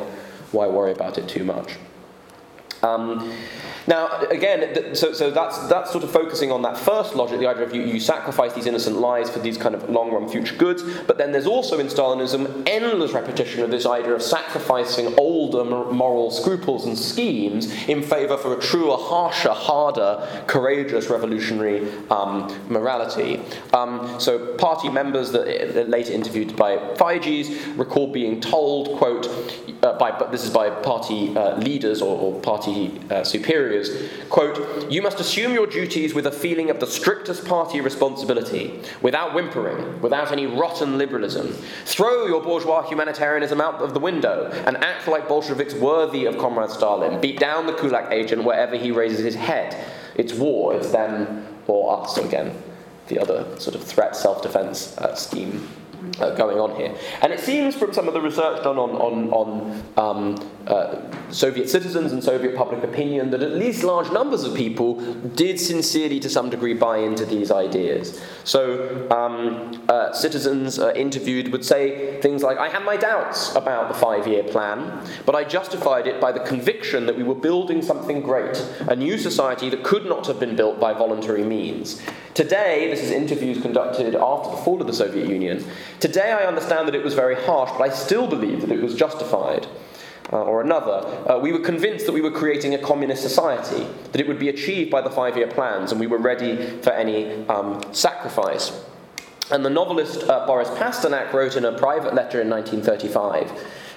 why 0.52 0.68
worry 0.68 0.92
about 0.92 1.18
it 1.18 1.28
too 1.28 1.44
much? 1.44 1.78
Um, 2.84 3.32
now, 3.88 4.20
again, 4.30 4.94
so, 4.96 5.12
so 5.12 5.32
that's, 5.32 5.58
that's 5.68 5.92
sort 5.92 6.04
of 6.04 6.12
focusing 6.12 6.52
on 6.52 6.62
that 6.62 6.78
first 6.78 7.16
logic, 7.16 7.40
the 7.40 7.48
idea 7.48 7.64
of 7.64 7.74
you, 7.74 7.82
you 7.82 8.00
sacrifice 8.00 8.54
these 8.54 8.68
innocent 8.68 8.98
lives 8.98 9.30
for 9.30 9.40
these 9.40 9.58
kind 9.58 9.74
of 9.74 9.90
long 9.90 10.12
run 10.12 10.30
future 10.30 10.56
goods, 10.56 10.84
but 11.08 11.18
then 11.18 11.32
there's 11.32 11.48
also 11.48 11.80
in 11.80 11.88
Stalinism 11.88 12.64
endless 12.68 13.12
repetition 13.14 13.64
of 13.64 13.72
this 13.72 13.88
idea 13.88 14.14
of 14.14 14.22
sacrificing 14.22 15.14
older 15.18 15.64
moral 15.64 16.30
scruples 16.30 16.86
and 16.86 16.98
schemes 16.98 17.72
in 17.88 18.04
favour 18.04 18.38
for 18.38 18.56
a 18.56 18.62
truer, 18.62 18.98
harsher, 18.98 19.52
harder, 19.52 20.44
courageous 20.46 21.10
revolutionary 21.10 21.92
um, 22.12 22.56
morality. 22.70 23.42
Um, 23.74 24.20
so, 24.20 24.56
party 24.58 24.90
members 24.90 25.32
that 25.32 25.90
later 25.90 26.14
interviewed 26.14 26.56
by 26.56 26.78
Figes 26.96 27.78
recall 27.78 28.12
being 28.12 28.40
told, 28.40 28.98
quote, 28.98 29.28
uh, 29.82 29.98
by, 29.98 30.12
but 30.12 30.32
this 30.32 30.44
is 30.44 30.52
by 30.52 30.70
party 30.70 31.36
uh, 31.36 31.58
leaders 31.58 32.02
or, 32.02 32.18
or 32.18 32.40
party 32.42 32.71
uh, 33.10 33.24
superiors 33.24 33.52
superiors, 33.52 33.90
quote, 34.30 34.92
You 34.92 35.02
must 35.02 35.20
assume 35.20 35.54
your 35.54 35.68
duties 35.68 36.14
with 36.14 36.26
a 36.26 36.32
feeling 36.32 36.70
of 36.70 36.80
the 36.80 36.88
strictest 36.88 37.46
party 37.46 37.82
responsibility, 37.82 38.80
without 39.02 39.34
whimpering, 39.34 40.02
without 40.02 40.32
any 40.32 40.46
rotten 40.46 40.98
liberalism. 40.98 41.48
Throw 41.86 42.26
your 42.26 42.42
bourgeois 42.42 42.88
humanitarianism 42.88 43.60
out 43.60 43.82
of 43.82 43.94
the 43.94 44.00
window 44.00 44.50
and 44.66 44.78
act 44.78 45.08
like 45.08 45.28
Bolsheviks 45.28 45.74
worthy 45.74 46.26
of 46.26 46.38
Comrade 46.38 46.70
Stalin. 46.70 47.20
Beat 47.22 47.40
down 47.40 47.66
the 47.66 47.74
Kulak 47.74 48.12
agent 48.12 48.44
wherever 48.44 48.76
he 48.76 48.92
raises 48.92 49.20
his 49.20 49.36
head. 49.36 49.76
It's 50.16 50.34
war, 50.34 50.76
it's 50.76 50.92
them 50.92 51.46
or 51.68 52.02
us 52.02 52.18
again. 52.18 52.56
The 53.08 53.20
other 53.20 53.46
sort 53.60 53.76
of 53.76 53.84
threat 53.84 54.16
self 54.16 54.42
defense 54.42 54.98
uh, 54.98 55.16
scheme 55.16 55.68
uh, 56.20 56.32
going 56.36 56.60
on 56.60 56.76
here. 56.76 56.96
And 57.22 57.32
it 57.32 57.40
seems 57.40 57.76
from 57.76 57.94
some 57.94 58.08
of 58.08 58.14
the 58.14 58.22
research 58.22 58.64
done 58.64 58.78
on, 58.78 58.92
on, 58.92 59.30
on 59.32 59.84
um, 59.98 60.52
uh, 60.68 61.32
Soviet 61.32 61.70
citizens 61.70 62.12
and 62.12 62.24
Soviet 62.24 62.56
public 62.56 62.84
opinion 62.84 63.32
that 63.32 63.42
at 63.42 63.52
least 63.52 63.84
large 63.84 64.12
numbers 64.12 64.44
of 64.44 64.56
people 64.56 64.96
did 65.36 65.60
sincerely, 65.60 66.20
to 66.20 66.30
some 66.30 66.50
degree, 66.50 66.74
buy 66.74 66.98
into 66.98 67.26
these 67.26 67.52
ideas. 67.52 68.22
So, 68.44 69.08
um, 69.12 69.84
uh, 69.90 70.14
citizens 70.14 70.80
uh, 70.80 70.94
interviewed 70.94 71.52
would 71.52 71.66
say 71.66 72.20
things 72.22 72.44
like, 72.44 72.58
I 72.58 72.70
had 72.70 72.84
my 72.84 72.98
doubts 72.98 73.56
about 73.56 73.88
the 73.88 73.94
five 73.94 74.28
year 74.28 74.44
plan, 74.44 75.06
but 75.26 75.36
I 75.36 75.44
justified 75.44 76.08
it 76.08 76.20
by 76.20 76.32
the 76.32 76.40
conviction 76.40 77.06
that 77.06 77.18
we 77.18 77.24
were 77.24 77.36
building 77.36 77.82
something 77.82 78.22
great, 78.22 78.58
a 78.88 78.96
new 78.96 79.18
society 79.18 79.70
that 79.70 79.84
could 79.84 80.06
not 80.06 80.28
have 80.28 80.40
been 80.40 80.56
built 80.56 80.80
by 80.80 80.94
voluntary 80.94 81.44
means. 81.44 82.02
Today, 82.34 82.90
this 82.90 83.02
is 83.02 83.12
interviews 83.12 83.62
conducted 83.62 84.16
after 84.16 84.52
the 84.52 84.58
fall 84.58 84.80
of 84.80 84.88
the 84.88 84.94
Soviet 84.94 85.28
Union. 85.28 85.66
Today, 86.00 86.32
I 86.32 86.46
understand 86.46 86.88
that 86.88 86.96
it 86.96 87.04
was 87.04 87.14
very 87.14 87.36
harsh, 87.36 87.72
but 87.72 87.82
I 87.82 87.90
still 87.90 88.26
believe 88.26 88.62
that 88.62 88.72
it 88.72 88.82
was 88.82 88.96
justified. 88.96 89.68
Uh, 90.32 90.44
or 90.44 90.62
another, 90.62 91.06
uh, 91.30 91.38
we 91.38 91.52
were 91.52 91.60
convinced 91.60 92.06
that 92.06 92.14
we 92.14 92.22
were 92.22 92.32
creating 92.32 92.74
a 92.74 92.78
communist 92.78 93.22
society, 93.22 93.86
that 94.14 94.22
it 94.22 94.28
would 94.30 94.40
be 94.40 94.48
achieved 94.48 94.90
by 94.90 95.02
the 95.02 95.10
five 95.10 95.36
year 95.36 95.48
plans, 95.48 95.92
and 95.92 96.00
we 96.00 96.08
were 96.08 96.20
ready 96.20 96.56
for 96.82 96.92
any 96.92 97.46
um, 97.48 97.82
sacrifice. 97.92 98.82
And 99.52 99.66
the 99.66 99.70
novelist 99.70 100.24
uh, 100.30 100.46
Boris 100.48 100.70
Pasternak 100.70 101.34
wrote 101.34 101.58
in 101.58 101.66
a 101.66 101.78
private 101.78 102.14
letter 102.14 102.40
in 102.40 102.50
1935 102.50 103.52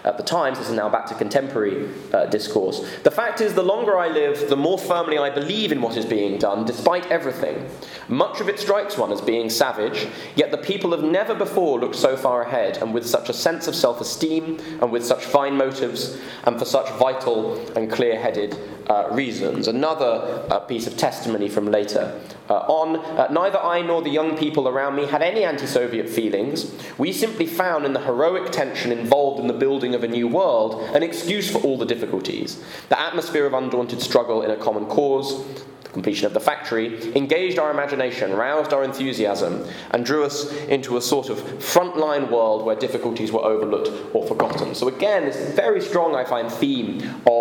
at 0.04 0.18
the 0.18 0.22
Times, 0.22 0.58
this 0.58 0.68
is 0.68 0.74
now 0.74 0.88
back 0.88 1.06
to 1.06 1.14
contemporary 1.14 1.88
uh, 2.12 2.26
discourse. 2.26 2.84
The 3.04 3.10
fact 3.10 3.40
is, 3.40 3.54
the 3.54 3.62
longer 3.62 3.98
I 3.98 4.08
live, 4.08 4.50
the 4.50 4.56
more 4.56 4.78
firmly 4.78 5.16
I 5.16 5.30
believe 5.30 5.72
in 5.72 5.80
what 5.80 5.96
is 5.96 6.04
being 6.04 6.38
done, 6.38 6.66
despite 6.66 7.10
everything. 7.10 7.68
Much 8.08 8.40
of 8.40 8.48
it 8.48 8.60
strikes 8.60 8.98
one 8.98 9.10
as 9.12 9.22
being 9.22 9.48
savage, 9.48 10.06
yet 10.36 10.50
the 10.50 10.58
people 10.58 10.90
have 10.90 11.02
never 11.02 11.34
before 11.34 11.80
looked 11.80 11.96
so 11.96 12.16
far 12.16 12.42
ahead, 12.42 12.76
and 12.78 12.92
with 12.92 13.06
such 13.06 13.30
a 13.30 13.32
sense 13.32 13.66
of 13.66 13.74
self 13.74 14.00
esteem, 14.00 14.60
and 14.82 14.92
with 14.92 15.04
such 15.04 15.24
fine 15.24 15.56
motives, 15.56 16.18
and 16.44 16.58
for 16.58 16.66
such 16.66 16.90
vital 16.98 17.58
and 17.76 17.90
clear 17.90 18.20
headed 18.20 18.56
uh, 18.88 19.08
reasons. 19.10 19.68
Another 19.68 20.46
uh, 20.50 20.60
piece 20.60 20.86
of 20.86 20.96
testimony 20.96 21.48
from 21.48 21.66
later 21.66 22.20
uh, 22.48 22.54
on 22.54 22.96
uh, 22.96 23.28
neither 23.30 23.58
I 23.58 23.82
nor 23.82 24.02
the 24.02 24.10
young 24.10 24.36
people 24.36 24.68
around 24.68 24.96
me 24.96 25.06
had 25.06 25.22
any 25.22 25.44
anti 25.44 25.66
Soviet 25.66 26.08
feelings. 26.08 26.72
We 26.98 27.12
simply 27.12 27.46
found 27.46 27.86
in 27.86 27.92
the 27.92 28.00
heroic 28.00 28.52
tension 28.52 28.92
involved 28.92 29.40
in 29.40 29.46
the 29.46 29.54
building 29.54 29.94
of 29.94 30.04
a 30.04 30.08
new 30.08 30.28
world 30.28 30.82
an 30.94 31.02
excuse 31.02 31.50
for 31.50 31.58
all 31.58 31.78
the 31.78 31.86
difficulties. 31.86 32.62
The 32.88 33.00
atmosphere 33.00 33.46
of 33.46 33.54
undaunted 33.54 34.00
struggle 34.00 34.42
in 34.42 34.50
a 34.50 34.56
common 34.56 34.86
cause, 34.86 35.44
the 35.82 35.90
completion 35.90 36.26
of 36.26 36.34
the 36.34 36.40
factory, 36.40 37.14
engaged 37.16 37.58
our 37.58 37.70
imagination, 37.70 38.32
roused 38.32 38.72
our 38.72 38.84
enthusiasm, 38.84 39.64
and 39.90 40.04
drew 40.04 40.24
us 40.24 40.52
into 40.68 40.96
a 40.96 41.00
sort 41.00 41.30
of 41.30 41.38
frontline 41.38 42.30
world 42.30 42.64
where 42.64 42.76
difficulties 42.76 43.32
were 43.32 43.44
overlooked 43.44 43.90
or 44.14 44.26
forgotten. 44.26 44.74
So, 44.74 44.88
again, 44.88 45.24
this 45.24 45.54
very 45.54 45.80
strong, 45.80 46.14
I 46.14 46.24
find, 46.24 46.50
theme 46.50 47.00
of 47.26 47.33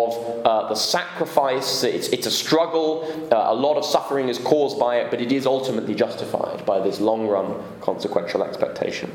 uh, 0.44 0.68
the 0.68 0.74
sacrifice. 0.74 1.82
It's, 1.82 2.08
it's 2.08 2.26
a 2.26 2.30
struggle, 2.30 3.28
uh, 3.32 3.52
a 3.52 3.54
lot 3.54 3.76
of 3.76 3.84
suffering 3.84 4.28
is 4.28 4.38
caused 4.38 4.78
by 4.78 4.96
it, 4.96 5.10
but 5.10 5.20
it 5.20 5.32
is 5.32 5.46
ultimately 5.46 5.94
justified 5.94 6.64
by 6.66 6.80
this 6.80 7.00
long 7.00 7.26
run 7.26 7.62
consequential 7.80 8.44
expectation. 8.44 9.10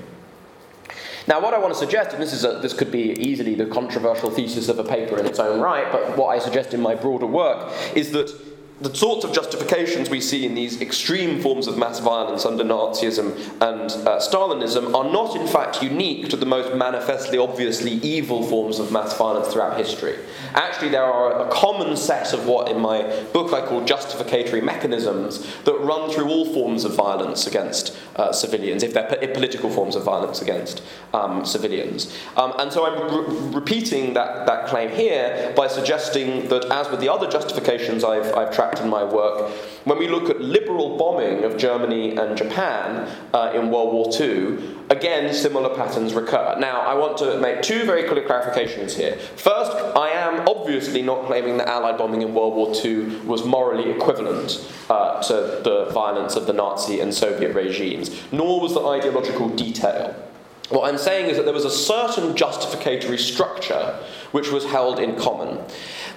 Now, 1.27 1.39
what 1.39 1.53
I 1.53 1.59
want 1.59 1.73
to 1.73 1.79
suggest, 1.79 2.13
and 2.13 2.21
this, 2.21 2.33
is 2.33 2.43
a, 2.43 2.59
this 2.59 2.73
could 2.73 2.91
be 2.91 3.11
easily 3.19 3.53
the 3.53 3.67
controversial 3.67 4.31
thesis 4.31 4.67
of 4.67 4.79
a 4.79 4.83
paper 4.83 5.19
in 5.19 5.27
its 5.27 5.37
own 5.37 5.61
right, 5.61 5.91
but 5.91 6.17
what 6.17 6.29
I 6.29 6.39
suggest 6.39 6.73
in 6.73 6.81
my 6.81 6.95
broader 6.95 7.27
work 7.27 7.71
is 7.95 8.11
that 8.13 8.33
the 8.81 8.95
sorts 8.95 9.25
of 9.25 9.33
justifications 9.33 10.09
we 10.09 10.21
see 10.21 10.45
in 10.45 10.55
these 10.55 10.81
extreme 10.81 11.41
forms 11.41 11.67
of 11.67 11.77
mass 11.77 11.99
violence 11.99 12.45
under 12.45 12.63
Nazism 12.63 13.35
and 13.61 13.91
uh, 14.07 14.19
Stalinism 14.19 14.95
are 14.95 15.11
not, 15.11 15.35
in 15.35 15.47
fact, 15.47 15.83
unique 15.83 16.29
to 16.29 16.37
the 16.37 16.45
most 16.45 16.73
manifestly, 16.75 17.37
obviously 17.37 17.93
evil 17.95 18.41
forms 18.43 18.79
of 18.79 18.89
mass 18.89 19.17
violence 19.17 19.51
throughout 19.51 19.77
history. 19.77 20.15
Actually, 20.53 20.89
there 20.89 21.03
are 21.03 21.45
a 21.45 21.51
common 21.51 21.97
set 21.97 22.33
of 22.33 22.45
what, 22.47 22.71
in 22.71 22.79
my 22.79 23.01
book, 23.33 23.51
I 23.53 23.65
call 23.65 23.83
justificatory 23.83 24.61
mechanisms 24.61 25.45
that 25.65 25.77
run 25.79 26.09
through 26.09 26.29
all 26.29 26.45
forms 26.45 26.85
of 26.85 26.95
violence 26.95 27.47
against 27.47 27.97
uh, 28.15 28.31
civilians, 28.31 28.83
if 28.83 28.93
they're 28.93 29.33
political 29.33 29.69
forms 29.69 29.95
of 29.95 30.03
violence 30.03 30.41
against 30.41 30.81
um, 31.13 31.45
civilians. 31.45 32.15
Um, 32.37 32.53
and 32.57 32.71
so 32.71 32.85
I'm 32.85 33.51
re- 33.51 33.59
repeating 33.59 34.13
that, 34.13 34.45
that 34.47 34.67
claim 34.67 34.89
here 34.89 35.53
by 35.55 35.67
suggesting 35.67 36.47
that, 36.47 36.65
as 36.71 36.89
with 36.89 37.01
the 37.01 37.11
other 37.11 37.29
justifications 37.29 38.03
I've, 38.03 38.33
I've 38.35 38.53
tracked 38.53 38.68
in 38.79 38.89
my 38.89 39.03
work, 39.03 39.49
when 39.85 39.97
we 39.97 40.07
look 40.07 40.29
at 40.29 40.41
liberal 40.41 40.97
bombing 40.97 41.43
of 41.43 41.57
Germany 41.57 42.15
and 42.15 42.37
Japan 42.37 43.09
uh, 43.33 43.51
in 43.55 43.71
World 43.71 43.93
War 43.93 44.09
II, 44.19 44.57
again, 44.89 45.33
similar 45.33 45.73
patterns 45.75 46.13
recur. 46.13 46.55
Now, 46.59 46.81
I 46.81 46.93
want 46.93 47.17
to 47.19 47.39
make 47.39 47.61
two 47.61 47.85
very 47.85 48.03
clear 48.03 48.27
clarifications 48.27 48.93
here. 48.93 49.15
First, 49.15 49.71
I 49.95 50.09
am 50.09 50.47
obviously 50.47 51.01
not 51.01 51.25
claiming 51.25 51.57
that 51.57 51.67
Allied 51.67 51.97
bombing 51.97 52.21
in 52.21 52.33
World 52.33 52.55
War 52.55 52.73
II 52.75 53.21
was 53.21 53.45
morally 53.45 53.89
equivalent 53.89 54.71
uh, 54.89 55.21
to 55.23 55.33
the 55.63 55.89
violence 55.91 56.35
of 56.35 56.45
the 56.45 56.53
Nazi 56.53 56.99
and 56.99 57.13
Soviet 57.13 57.55
regimes, 57.55 58.11
nor 58.31 58.61
was 58.61 58.73
the 58.73 58.85
ideological 58.85 59.49
detail. 59.49 60.28
What 60.69 60.87
I'm 60.87 60.99
saying 60.99 61.29
is 61.29 61.37
that 61.37 61.45
there 61.45 61.53
was 61.53 61.65
a 61.65 61.71
certain 61.71 62.35
justificatory 62.35 63.17
structure 63.17 63.99
which 64.31 64.51
was 64.51 64.65
held 64.65 64.99
in 64.99 65.15
common. 65.15 65.59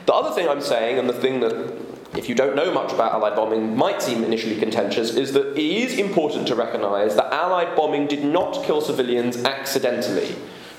The 0.05 0.13
other 0.13 0.35
thing 0.35 0.49
I'm 0.49 0.61
saying, 0.61 0.99
and 0.99 1.09
the 1.09 1.15
thing 1.15 1.41
that 1.41 1.73
if 2.17 2.29
you 2.29 2.35
don't 2.35 2.55
know 2.55 2.71
much 2.73 2.93
about 2.93 3.15
Allied 3.15 3.35
bombing, 3.35 3.75
might 3.75 4.03
seem 4.03 4.23
initially 4.23 4.59
contentious, 4.59 5.15
is 5.15 5.33
that 5.33 5.53
it 5.53 5.59
is 5.59 5.99
important 5.99 6.47
to 6.49 6.55
recognise 6.55 7.17
that 7.17 7.33
Allied 7.33 7.75
bombing 7.75 8.07
did 8.07 8.25
not 8.25 8.63
kill 8.65 8.83
civilians 8.83 9.43
accidentally. 9.45 10.35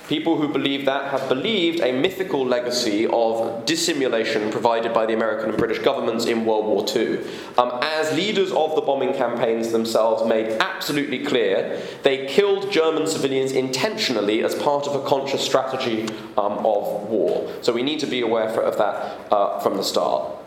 People 0.10 0.36
who 0.36 0.50
believe 0.50 0.86
that 0.86 1.12
have 1.12 1.30
believed 1.30 1.80
a 1.80 1.94
mythical 1.94 2.46
legacy 2.46 3.08
of 3.08 3.66
dissimulation 3.66 4.52
provided 4.52 4.94
by 4.94 5.06
the 5.06 5.14
American 5.14 5.50
and 5.50 5.58
British 5.58 5.80
governments 5.80 6.26
in 6.26 6.44
World 6.44 6.66
War 6.66 6.86
II. 6.94 7.20
Um, 7.58 7.80
as 7.82 8.14
leaders 8.14 8.52
of 8.52 8.76
the 8.76 8.82
bombing 8.82 9.14
campaigns 9.14 9.72
themselves 9.72 10.28
made 10.28 10.58
absolutely 10.60 11.24
clear, 11.24 11.82
they 12.04 12.28
killed 12.28 12.70
German 12.70 13.08
civilians 13.08 13.54
intentionally 13.54 14.44
as 14.44 14.56
part 14.56 14.88
of 14.88 14.96
a 14.96 15.08
conscious 15.08 15.44
strategy 15.44 16.04
um, 16.38 16.58
of 16.66 17.08
war. 17.10 17.50
So 17.62 17.72
we 17.72 17.82
need 17.82 18.02
to 18.02 18.08
be 18.08 18.20
aware 18.20 18.50
of 18.50 18.78
that 18.78 19.32
uh, 19.32 19.60
from 19.60 19.78
the 19.78 19.84
start. 19.84 20.43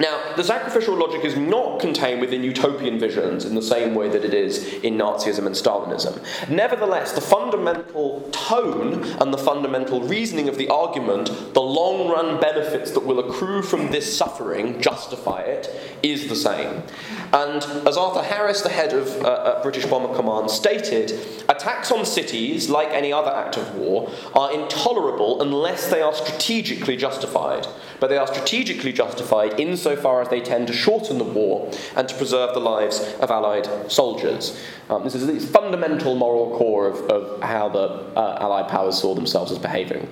Now, 0.00 0.34
the 0.34 0.42
sacrificial 0.42 0.96
logic 0.96 1.26
is 1.26 1.36
not 1.36 1.78
contained 1.78 2.22
within 2.22 2.42
utopian 2.42 2.98
visions 2.98 3.44
in 3.44 3.54
the 3.54 3.60
same 3.60 3.94
way 3.94 4.08
that 4.08 4.24
it 4.24 4.32
is 4.32 4.64
in 4.82 4.96
Nazism 4.96 5.44
and 5.44 5.54
Stalinism. 5.54 6.48
Nevertheless, 6.48 7.12
the 7.12 7.20
fundamental 7.20 8.26
tone 8.32 9.04
and 9.20 9.32
the 9.32 9.36
fundamental 9.36 10.00
reasoning 10.00 10.48
of 10.48 10.56
the 10.56 10.70
argument, 10.70 11.26
the 11.52 11.60
long 11.60 12.08
run 12.08 12.40
benefits 12.40 12.92
that 12.92 13.04
will 13.04 13.18
accrue 13.18 13.60
from 13.60 13.90
this 13.90 14.16
suffering 14.16 14.80
justify 14.80 15.42
it, 15.42 15.68
is 16.02 16.28
the 16.28 16.36
same. 16.36 16.82
And 17.34 17.62
as 17.86 17.98
Arthur 17.98 18.22
Harris, 18.22 18.62
the 18.62 18.70
head 18.70 18.94
of 18.94 19.06
uh, 19.22 19.28
uh, 19.28 19.62
British 19.62 19.84
Bomber 19.84 20.14
Command, 20.16 20.50
stated, 20.50 21.10
attacks 21.60 21.92
on 21.92 22.06
cities, 22.06 22.70
like 22.70 22.88
any 22.88 23.12
other 23.12 23.30
act 23.30 23.56
of 23.56 23.74
war, 23.74 24.10
are 24.34 24.52
intolerable 24.52 25.42
unless 25.42 25.90
they 25.90 26.00
are 26.00 26.14
strategically 26.14 26.96
justified. 26.96 27.66
But 28.00 28.08
they 28.08 28.16
are 28.16 28.26
strategically 28.26 28.92
justified 28.92 29.60
insofar 29.60 30.22
as 30.22 30.28
they 30.28 30.40
tend 30.40 30.68
to 30.68 30.72
shorten 30.72 31.18
the 31.18 31.24
war 31.24 31.70
and 31.96 32.08
to 32.08 32.14
preserve 32.14 32.54
the 32.54 32.60
lives 32.60 33.00
of 33.20 33.30
Allied 33.30 33.68
soldiers. 33.92 34.58
Um, 34.88 35.04
this 35.04 35.14
is 35.14 35.26
the 35.26 35.38
fundamental 35.38 36.14
moral 36.14 36.56
core 36.56 36.88
of, 36.88 36.96
of 37.10 37.42
how 37.42 37.68
the 37.68 37.88
uh, 38.16 38.38
Allied 38.40 38.68
powers 38.68 38.98
saw 38.98 39.14
themselves 39.14 39.52
as 39.52 39.58
behaving. 39.58 40.08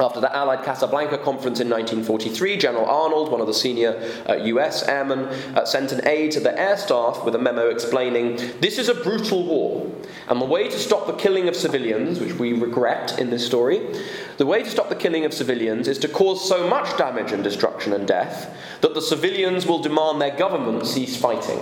After 0.00 0.18
the 0.18 0.34
Allied 0.34 0.64
Casablanca 0.64 1.18
conference 1.18 1.60
in 1.60 1.68
1943, 1.68 2.56
General 2.56 2.86
Arnold, 2.86 3.30
one 3.30 3.42
of 3.42 3.46
the 3.46 3.52
senior 3.52 4.00
uh, 4.26 4.34
US 4.34 4.82
airmen, 4.88 5.26
uh, 5.54 5.66
sent 5.66 5.92
an 5.92 6.08
aide 6.08 6.30
to 6.32 6.40
the 6.40 6.58
air 6.58 6.78
staff 6.78 7.22
with 7.22 7.34
a 7.34 7.38
memo 7.38 7.68
explaining 7.68 8.36
this 8.60 8.78
is 8.78 8.88
a 8.88 8.94
brutal 8.94 9.44
war, 9.44 9.92
and 10.28 10.40
the 10.40 10.46
way 10.46 10.68
to 10.68 10.78
stop 10.78 11.06
the 11.06 11.12
killing 11.12 11.48
of 11.48 11.54
civilians, 11.54 12.18
which 12.18 12.32
we 12.32 12.54
regret 12.54 13.18
in 13.18 13.28
this 13.28 13.44
story, 13.44 13.80
the 14.38 14.46
way 14.46 14.62
to 14.62 14.70
stop 14.70 14.88
the 14.88 14.96
killing 14.96 15.26
of 15.26 15.34
civilians 15.34 15.86
is 15.86 15.98
to 15.98 16.08
cause 16.08 16.48
so 16.48 16.66
much 16.66 16.96
damage 16.96 17.32
and 17.32 17.44
destruction 17.44 17.92
and 17.92 18.08
death 18.08 18.56
that 18.80 18.94
the 18.94 19.02
civilians 19.02 19.66
will 19.66 19.80
demand 19.80 20.18
their 20.18 20.34
government 20.34 20.86
cease 20.86 21.14
fighting. 21.14 21.60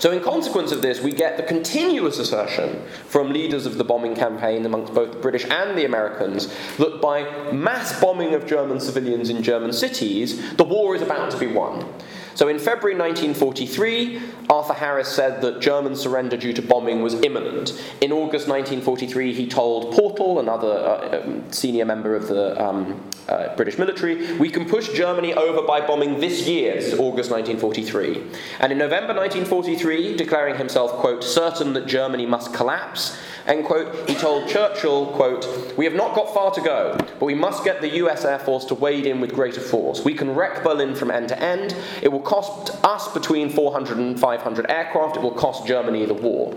So, 0.00 0.12
in 0.12 0.22
consequence 0.22 0.72
of 0.72 0.80
this, 0.80 1.02
we 1.02 1.12
get 1.12 1.36
the 1.36 1.42
continuous 1.42 2.18
assertion 2.18 2.82
from 3.06 3.34
leaders 3.34 3.66
of 3.66 3.76
the 3.76 3.84
bombing 3.84 4.16
campaign 4.16 4.64
amongst 4.64 4.94
both 4.94 5.12
the 5.12 5.18
British 5.18 5.44
and 5.44 5.76
the 5.76 5.84
Americans 5.84 6.52
that 6.78 7.02
by 7.02 7.52
mass 7.52 8.00
bombing 8.00 8.32
of 8.32 8.46
German 8.46 8.80
civilians 8.80 9.28
in 9.28 9.42
German 9.42 9.74
cities, 9.74 10.56
the 10.56 10.64
war 10.64 10.96
is 10.96 11.02
about 11.02 11.30
to 11.32 11.36
be 11.36 11.48
won. 11.48 11.86
So 12.34 12.48
in 12.48 12.58
February 12.58 12.96
1943, 12.96 14.20
Arthur 14.48 14.74
Harris 14.74 15.08
said 15.08 15.42
that 15.42 15.60
German 15.60 15.94
surrender 15.94 16.36
due 16.36 16.52
to 16.52 16.62
bombing 16.62 17.02
was 17.02 17.14
imminent. 17.14 17.70
In 18.00 18.12
August 18.12 18.48
1943, 18.48 19.34
he 19.34 19.46
told 19.46 19.94
Portal, 19.94 20.38
another 20.38 20.68
uh, 20.68 21.22
um, 21.22 21.52
senior 21.52 21.84
member 21.84 22.14
of 22.14 22.28
the 22.28 22.60
um, 22.62 23.00
uh, 23.28 23.54
British 23.56 23.78
military, 23.78 24.36
we 24.38 24.50
can 24.50 24.68
push 24.68 24.92
Germany 24.92 25.34
over 25.34 25.66
by 25.66 25.80
bombing 25.80 26.20
this 26.20 26.46
year, 26.46 26.74
this 26.74 26.86
is 26.86 26.94
August 26.94 27.30
1943. 27.30 28.22
And 28.60 28.72
in 28.72 28.78
November 28.78 29.14
1943, 29.14 30.16
declaring 30.16 30.56
himself, 30.56 30.92
quote, 30.92 31.22
certain 31.22 31.72
that 31.74 31.86
Germany 31.86 32.26
must 32.26 32.54
collapse, 32.54 33.16
end 33.46 33.64
quote, 33.64 34.08
he 34.08 34.14
told 34.14 34.48
Churchill, 34.48 35.06
quote, 35.06 35.76
We 35.76 35.84
have 35.84 35.94
not 35.94 36.14
got 36.14 36.32
far 36.32 36.50
to 36.52 36.60
go, 36.60 36.96
but 36.98 37.26
we 37.26 37.34
must 37.34 37.64
get 37.64 37.80
the 37.80 37.96
US 38.04 38.24
Air 38.24 38.38
Force 38.38 38.64
to 38.66 38.74
wade 38.74 39.06
in 39.06 39.20
with 39.20 39.32
greater 39.32 39.60
force. 39.60 40.04
We 40.04 40.14
can 40.14 40.34
wreck 40.34 40.62
Berlin 40.62 40.94
from 40.94 41.10
end 41.10 41.28
to 41.28 41.42
end. 41.42 41.74
It 42.02 42.08
will 42.08 42.20
cost 42.20 42.76
us 42.84 43.12
between 43.12 43.50
400 43.50 43.98
and 43.98 44.18
500 44.18 44.70
aircraft. 44.70 45.16
It 45.16 45.22
will 45.22 45.32
cost 45.32 45.66
Germany 45.66 46.04
the 46.06 46.14
war. 46.14 46.54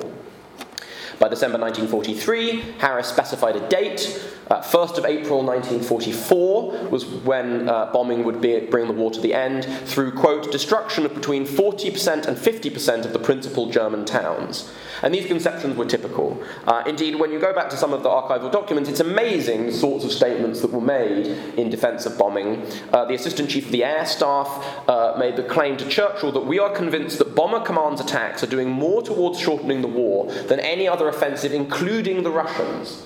By 1.20 1.30
December 1.30 1.58
1943, 1.58 2.80
Harris 2.80 3.08
specified 3.08 3.56
a 3.56 3.68
date. 3.70 4.22
Uh, 4.50 4.62
1st 4.62 4.98
of 4.98 5.06
April 5.06 5.42
1944 5.42 6.90
was 6.90 7.06
when 7.06 7.70
uh, 7.70 7.90
bombing 7.94 8.26
would 8.26 8.42
be, 8.42 8.60
bring 8.60 8.88
the 8.88 8.94
war 8.94 9.10
to 9.10 9.22
the 9.22 9.34
end 9.34 9.64
through, 9.86 10.12
quote, 10.12 10.52
destruction 10.52 11.06
of 11.06 11.16
between 11.16 11.46
40% 11.46 12.26
and 12.26 12.36
50% 12.36 13.06
of 13.06 13.14
the 13.14 13.20
principal 13.20 13.70
German 13.70 14.04
towns. 14.04 14.70
And 15.04 15.14
these 15.14 15.28
conceptions 15.28 15.78
were 15.78 15.86
typical. 15.86 16.42
Uh, 16.66 16.84
indeed, 16.88 17.16
when 17.16 17.32
you 17.32 17.40
go 17.40 17.54
back 17.54 17.70
to 17.70 17.78
some 17.78 17.94
of 17.94 18.04
the 18.04 18.10
archival 18.10 18.52
documents, 18.52 18.90
it's 18.90 19.02
amazing 19.02 19.68
the 19.68 19.74
sorts 19.74 20.06
of 20.06 20.12
statements 20.12 20.62
that 20.62 20.72
were 20.72 20.82
made 20.82 21.28
in 21.58 21.70
defense 21.70 22.06
of 22.06 22.18
bombing. 22.18 22.66
Uh, 22.92 23.06
the 23.06 23.14
Assistant 23.14 23.50
Chief 23.50 23.66
of 23.66 23.72
the 23.72 23.84
Air 23.84 24.06
Staff 24.06 24.48
uh, 24.88 25.16
made 25.20 25.36
the 25.36 25.44
claim 25.44 25.78
to 25.78 25.88
Churchill 25.88 26.32
that 26.32 26.46
we 26.46 26.58
are 26.58 26.74
convinced 26.74 27.20
that 27.20 27.36
Bomber 27.36 27.60
Command's 27.60 28.02
attacks 28.02 28.44
are 28.44 28.48
doing 28.48 28.70
more 28.70 29.02
towards 29.04 29.40
shortening 29.40 29.82
the 29.82 29.88
war 29.88 30.32
than 30.32 30.60
any 30.60 30.88
other 30.88 31.08
offensive, 31.10 31.54
including 31.54 32.24
the 32.24 32.32
Russians. 32.32 33.06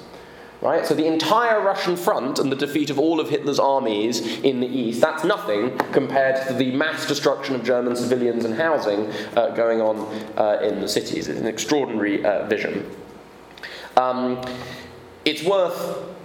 Right? 0.59 0.85
So 0.85 0.95
the 0.95 1.05
entire 1.05 1.61
Russian 1.61 1.95
front 1.95 2.39
and 2.39 2.51
the 2.51 2.55
defeat 2.55 2.89
of 2.89 2.97
all 2.97 3.19
of 3.19 3.29
Hitler's 3.29 3.59
armies 3.59 4.39
in 4.39 4.59
the 4.59 4.67
east, 4.67 5.01
that's 5.01 5.23
nothing 5.23 5.77
compared 5.91 6.47
to 6.47 6.53
the 6.53 6.71
mass 6.71 7.07
destruction 7.07 7.53
of 7.53 7.63
German 7.63 7.95
civilians 7.95 8.43
and 8.43 8.55
housing 8.55 9.11
uh, 9.35 9.51
going 9.51 9.81
on 9.81 9.97
uh, 10.35 10.59
in 10.63 10.81
the 10.81 10.87
cities. 10.87 11.27
It's 11.27 11.39
an 11.39 11.45
extraordinary 11.45 12.25
uh, 12.25 12.47
vision. 12.47 12.89
Um, 13.95 14.41
it's 15.25 15.43
worth 15.43 16.15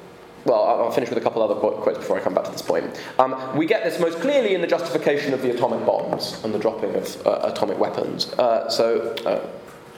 well, 0.44 0.64
I'll 0.64 0.90
finish 0.90 1.08
with 1.08 1.18
a 1.18 1.20
couple 1.20 1.42
other 1.42 1.54
quotes 1.54 1.98
before 1.98 2.18
I 2.18 2.20
come 2.20 2.34
back 2.34 2.44
to 2.44 2.50
this 2.50 2.62
point. 2.62 3.00
Um, 3.18 3.56
we 3.56 3.66
get 3.66 3.84
this 3.84 4.00
most 4.00 4.20
clearly 4.20 4.54
in 4.54 4.60
the 4.60 4.66
justification 4.66 5.32
of 5.34 5.42
the 5.42 5.54
atomic 5.54 5.86
bombs 5.86 6.42
and 6.42 6.52
the 6.52 6.58
dropping 6.58 6.94
of 6.94 7.26
uh, 7.26 7.40
atomic 7.44 7.78
weapons. 7.78 8.32
Uh, 8.32 8.68
so, 8.68 9.14
uh, 9.24 9.46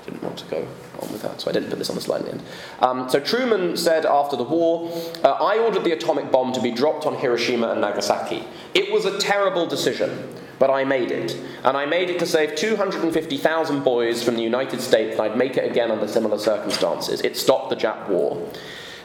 didn't 0.04 0.22
want 0.22 0.38
to 0.38 0.44
go 0.46 0.66
on 1.00 1.12
with 1.12 1.22
that, 1.22 1.40
so 1.40 1.50
I 1.50 1.52
didn't 1.52 1.70
put 1.70 1.78
this 1.78 1.88
on 1.88 1.96
the 1.96 2.02
slide 2.02 2.20
in 2.20 2.26
the 2.26 2.32
end. 2.32 2.42
Um, 2.80 3.08
so 3.08 3.20
Truman 3.20 3.76
said 3.76 4.04
after 4.06 4.36
the 4.36 4.44
war, 4.44 4.90
uh, 5.22 5.30
I 5.30 5.58
ordered 5.58 5.84
the 5.84 5.92
atomic 5.92 6.30
bomb 6.30 6.52
to 6.52 6.60
be 6.60 6.70
dropped 6.70 7.06
on 7.06 7.16
Hiroshima 7.16 7.68
and 7.68 7.80
Nagasaki. 7.80 8.44
It 8.74 8.92
was 8.92 9.04
a 9.04 9.18
terrible 9.18 9.66
decision, 9.66 10.34
but 10.58 10.70
I 10.70 10.84
made 10.84 11.10
it. 11.10 11.36
And 11.64 11.76
I 11.76 11.86
made 11.86 12.10
it 12.10 12.18
to 12.20 12.26
save 12.26 12.54
250,000 12.54 13.82
boys 13.82 14.22
from 14.22 14.36
the 14.36 14.42
United 14.42 14.80
States, 14.80 15.12
and 15.12 15.22
I'd 15.22 15.36
make 15.36 15.56
it 15.56 15.70
again 15.70 15.90
under 15.90 16.06
similar 16.06 16.38
circumstances. 16.38 17.20
It 17.22 17.36
stopped 17.36 17.70
the 17.70 17.76
Jap 17.76 18.08
war. 18.08 18.50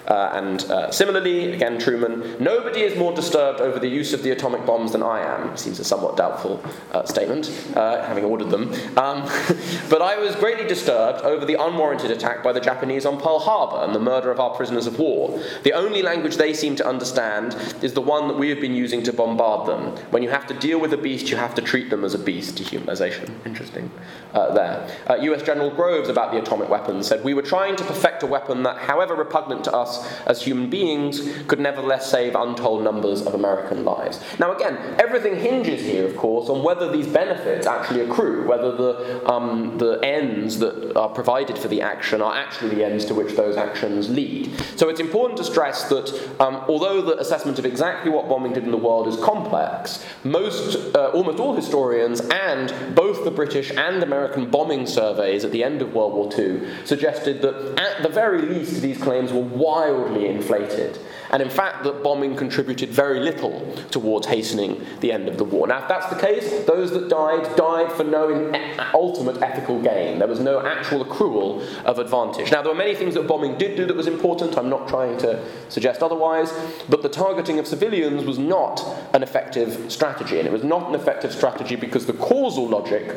Uh, 0.10 0.32
and 0.34 0.64
uh, 0.72 0.92
similarly, 0.92 1.54
again, 1.54 1.80
Truman, 1.80 2.36
nobody 2.40 2.82
is 2.82 2.98
more 2.98 3.14
disturbed 3.14 3.62
over 3.62 3.78
the 3.78 3.88
use 3.88 4.12
of 4.12 4.24
the 4.24 4.32
atomic 4.32 4.66
bombs 4.66 4.92
than 4.92 5.04
I 5.04 5.22
am. 5.22 5.56
Seems 5.56 5.80
a 5.80 5.84
somewhat 5.84 6.18
doubtful 6.18 6.64
uh, 6.92 7.06
statement, 7.06 7.52
uh, 7.76 8.04
having 8.04 8.26
ordered 8.26 8.50
them. 8.50 8.74
Um, 8.98 9.24
but 9.90 10.02
I 10.02 10.18
was 10.18 10.36
greatly 10.36 10.68
disturbed 10.68 11.22
over 11.22 11.46
the 11.46 11.64
unwarranted 11.64 12.10
attack 12.10 12.44
by 12.44 12.52
the 12.52 12.60
Japanese 12.60 13.06
on 13.06 13.20
Pearl 13.20 13.40
Harbor 13.40 13.86
and 13.86 13.94
the 13.94 14.00
murder 14.00 14.32
of 14.32 14.40
our 14.40 14.56
prisoners 14.56 14.88
of 14.88 14.98
war. 14.98 15.40
The 15.64 15.74
only 15.74 16.02
language 16.02 16.38
they 16.38 16.54
seem 16.54 16.76
to 16.78 16.88
understand 16.88 17.56
is 17.84 17.94
the 17.94 18.02
one 18.02 18.28
that 18.28 18.38
we 18.38 18.50
have 18.50 18.60
been 18.60 18.74
using 18.74 19.04
to 19.04 19.14
bombard 19.14 19.68
them. 19.68 19.96
When 20.12 20.24
you 20.24 20.30
have 20.30 20.48
to 20.48 20.56
deal 20.56 20.80
with 20.80 20.92
a 20.94 20.98
beast, 20.98 21.30
you 21.30 21.38
have 21.38 21.54
to 21.56 21.62
treat 21.62 21.92
them 21.92 22.04
as 22.04 22.16
a 22.16 22.20
beast. 22.20 22.56
Dehumanization. 22.56 23.30
Interesting 23.46 23.92
uh, 24.34 24.54
there. 24.54 24.88
US 25.22 25.42
uh, 25.42 25.46
General 25.46 25.70
Groves, 25.70 26.10
about 26.10 26.32
the 26.32 26.40
atomic 26.40 26.70
weapons, 26.70 27.08
said, 27.08 27.24
We 27.24 27.36
were 27.36 27.44
trying 27.44 27.76
to 27.76 27.84
perfect 27.84 28.24
a 28.24 28.28
weapon 28.28 28.64
that, 28.64 28.78
however 28.78 29.16
repugnant 29.16 29.64
to 29.66 29.74
us, 29.74 29.99
as 30.26 30.42
human 30.42 30.70
beings 30.70 31.22
could 31.48 31.60
nevertheless 31.60 32.10
save 32.10 32.36
untold 32.36 32.84
numbers 32.84 33.22
of 33.22 33.34
American 33.34 33.84
lives. 33.84 34.20
Now, 34.40 34.56
again, 34.56 34.96
everything 35.00 35.36
hinges 35.36 35.82
here, 35.82 36.06
of 36.08 36.16
course, 36.16 36.50
on 36.50 36.64
whether 36.64 36.92
these 36.92 37.08
benefits 37.08 37.68
actually 37.68 38.02
accrue, 38.02 38.48
whether 38.48 38.76
the, 38.76 39.30
um, 39.30 39.78
the 39.78 40.00
ends 40.04 40.60
that 40.60 40.96
are 40.96 41.10
provided 41.10 41.58
for 41.58 41.68
the 41.68 41.82
action 41.82 42.22
are 42.22 42.36
actually 42.36 42.76
the 42.76 42.84
ends 42.84 43.06
to 43.06 43.14
which 43.14 43.36
those 43.36 43.58
actions 43.58 44.10
lead. 44.10 44.52
So 44.76 44.90
it's 44.90 45.00
important 45.00 45.38
to 45.38 45.44
stress 45.44 45.90
that 45.90 46.10
um, 46.40 46.56
although 46.68 47.02
the 47.02 47.18
assessment 47.20 47.60
of 47.60 47.66
exactly 47.66 48.12
what 48.12 48.30
bombing 48.30 48.54
did 48.54 48.64
in 48.64 48.72
the 48.72 48.78
world 48.78 49.08
is 49.08 49.18
complex, 49.18 50.06
most, 50.24 50.96
uh, 50.96 51.10
almost 51.10 51.40
all 51.40 51.56
historians 51.56 52.22
and 52.22 52.74
both 52.96 53.24
the 53.24 53.32
British 53.32 53.72
and 53.72 54.04
American 54.04 54.50
bombing 54.50 54.86
surveys 54.86 55.46
at 55.46 55.52
the 55.52 55.64
end 55.64 55.82
of 55.82 55.94
World 55.94 56.14
War 56.14 56.30
II 56.38 56.86
suggested 56.86 57.42
that 57.42 57.80
at 57.80 58.04
the 58.04 58.10
very 58.10 58.42
least 58.42 58.82
these 58.82 58.98
claims 58.98 59.32
were 59.32 59.42
wildly 59.42 59.79
wildly 59.80 60.28
inflated. 60.28 61.00
And 61.32 61.44
in 61.44 61.50
fact, 61.50 61.84
that 61.84 62.02
bombing 62.02 62.36
contributed 62.36 62.90
very 62.90 63.20
little 63.20 63.72
towards 63.92 64.26
hastening 64.26 64.84
the 65.00 65.12
end 65.12 65.28
of 65.28 65.38
the 65.38 65.44
war. 65.44 65.68
Now, 65.68 65.84
if 65.84 65.88
that's 65.88 66.08
the 66.08 66.20
case, 66.20 66.66
those 66.66 66.92
that 66.92 67.08
died 67.08 67.56
died 67.56 67.92
for 67.92 68.04
no 68.04 68.52
ultimate 68.96 69.40
ethical 69.42 69.80
gain. 69.80 70.18
There 70.18 70.28
was 70.28 70.40
no 70.40 70.66
actual 70.66 71.06
accrual 71.06 71.64
of 71.84 72.00
advantage. 72.00 72.52
Now, 72.52 72.64
there 72.64 72.72
were 72.72 72.78
many 72.78 72.96
things 72.96 73.14
that 73.14 73.28
bombing 73.28 73.60
did 73.60 73.78
do 73.78 73.86
that 73.86 73.96
was 73.96 74.08
important. 74.08 74.58
I'm 74.58 74.70
not 74.70 74.88
trying 74.88 75.18
to 75.20 75.44
suggest 75.70 76.02
otherwise. 76.02 76.52
But 76.90 77.04
the 77.04 77.10
targeting 77.10 77.60
of 77.60 77.68
civilians 77.68 78.26
was 78.26 78.40
not 78.40 78.84
an 79.14 79.22
effective 79.22 79.92
strategy. 79.92 80.40
And 80.40 80.48
it 80.48 80.52
was 80.52 80.64
not 80.64 80.90
an 80.90 80.96
effective 80.96 81.32
strategy 81.32 81.76
because 81.76 82.08
the 82.08 82.14
causal 82.14 82.68
logic 82.68 83.16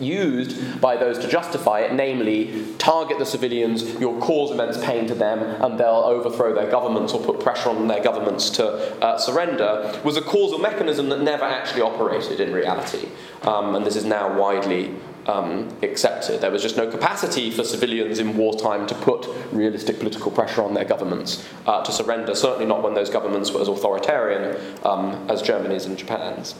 used 0.00 0.80
by 0.80 0.96
those 0.96 1.18
to 1.18 1.28
justify 1.28 1.80
it, 1.80 1.92
namely, 1.92 2.64
target 2.78 3.18
the 3.18 3.26
civilians, 3.26 3.82
you'll 4.00 4.20
cause 4.20 4.50
immense 4.50 4.82
pain 4.84 5.06
to 5.06 5.14
them, 5.14 5.40
and 5.40 5.78
they'll 5.78 5.88
overthrow 5.88 6.54
their 6.54 6.70
governments 6.70 7.12
or 7.12 7.20
put 7.20 7.40
pressure 7.40 7.70
on 7.70 7.88
their 7.88 8.02
governments 8.02 8.50
to 8.50 8.66
uh, 9.02 9.18
surrender, 9.18 10.00
was 10.04 10.16
a 10.16 10.22
causal 10.22 10.58
mechanism 10.58 11.08
that 11.08 11.20
never 11.20 11.44
actually 11.44 11.82
operated 11.82 12.40
in 12.40 12.52
reality. 12.52 13.08
Um, 13.42 13.74
and 13.74 13.84
this 13.84 13.96
is 13.96 14.04
now 14.04 14.38
widely 14.38 14.94
um, 15.26 15.68
accepted. 15.82 16.40
There 16.40 16.50
was 16.50 16.62
just 16.62 16.76
no 16.76 16.90
capacity 16.90 17.50
for 17.50 17.62
civilians 17.62 18.18
in 18.18 18.36
wartime 18.36 18.86
to 18.86 18.94
put 18.94 19.28
realistic 19.52 19.98
political 19.98 20.30
pressure 20.30 20.62
on 20.62 20.74
their 20.74 20.86
governments 20.86 21.46
uh, 21.66 21.84
to 21.84 21.92
surrender, 21.92 22.34
certainly 22.34 22.66
not 22.66 22.82
when 22.82 22.94
those 22.94 23.10
governments 23.10 23.52
were 23.52 23.60
as 23.60 23.68
authoritarian 23.68 24.56
um, 24.84 25.26
as 25.30 25.42
Germany's 25.42 25.84
and 25.84 25.98
Japan's. 25.98 26.54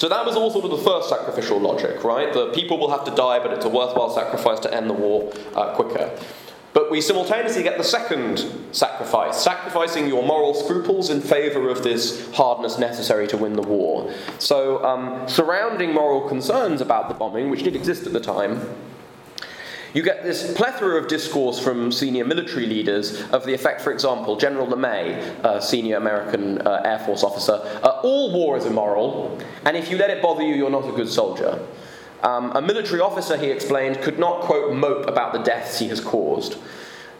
So 0.00 0.08
that 0.08 0.24
was 0.24 0.34
all 0.34 0.50
sort 0.50 0.64
of 0.64 0.70
the 0.70 0.78
first 0.78 1.10
sacrificial 1.10 1.60
logic, 1.60 2.02
right? 2.04 2.32
The 2.32 2.46
people 2.52 2.78
will 2.78 2.90
have 2.90 3.04
to 3.04 3.10
die, 3.10 3.38
but 3.38 3.52
it's 3.52 3.66
a 3.66 3.68
worthwhile 3.68 4.08
sacrifice 4.08 4.58
to 4.60 4.72
end 4.74 4.88
the 4.88 4.94
war 4.94 5.30
uh, 5.54 5.74
quicker. 5.74 6.18
But 6.72 6.90
we 6.90 7.02
simultaneously 7.02 7.62
get 7.62 7.76
the 7.76 7.84
second 7.84 8.42
sacrifice, 8.72 9.36
sacrificing 9.44 10.08
your 10.08 10.22
moral 10.22 10.54
scruples 10.54 11.10
in 11.10 11.20
favour 11.20 11.68
of 11.68 11.84
this 11.84 12.32
hardness 12.32 12.78
necessary 12.78 13.26
to 13.28 13.36
win 13.36 13.52
the 13.52 13.62
war. 13.62 14.10
So, 14.38 14.82
um, 14.82 15.28
surrounding 15.28 15.92
moral 15.92 16.26
concerns 16.26 16.80
about 16.80 17.08
the 17.08 17.14
bombing, 17.14 17.50
which 17.50 17.62
did 17.62 17.76
exist 17.76 18.06
at 18.06 18.14
the 18.14 18.20
time, 18.20 18.74
you 19.92 20.02
get 20.02 20.22
this 20.22 20.52
plethora 20.54 21.00
of 21.00 21.08
discourse 21.08 21.58
from 21.58 21.90
senior 21.90 22.24
military 22.24 22.66
leaders 22.66 23.22
of 23.30 23.44
the 23.44 23.54
effect, 23.54 23.80
for 23.80 23.92
example, 23.92 24.36
General 24.36 24.66
LeMay, 24.66 25.44
a 25.44 25.60
senior 25.60 25.96
American 25.96 26.60
uh, 26.62 26.82
Air 26.84 27.00
Force 27.00 27.24
officer, 27.24 27.54
uh, 27.82 28.00
all 28.02 28.32
war 28.32 28.56
is 28.56 28.66
immoral, 28.66 29.38
and 29.64 29.76
if 29.76 29.90
you 29.90 29.98
let 29.98 30.10
it 30.10 30.22
bother 30.22 30.42
you, 30.42 30.54
you're 30.54 30.70
not 30.70 30.88
a 30.88 30.92
good 30.92 31.08
soldier. 31.08 31.66
Um, 32.22 32.52
a 32.54 32.60
military 32.60 33.00
officer, 33.00 33.36
he 33.36 33.46
explained, 33.46 34.00
could 34.02 34.18
not, 34.18 34.42
quote, 34.42 34.74
mope 34.74 35.06
about 35.08 35.32
the 35.32 35.40
deaths 35.40 35.78
he 35.78 35.88
has 35.88 36.00
caused. 36.00 36.56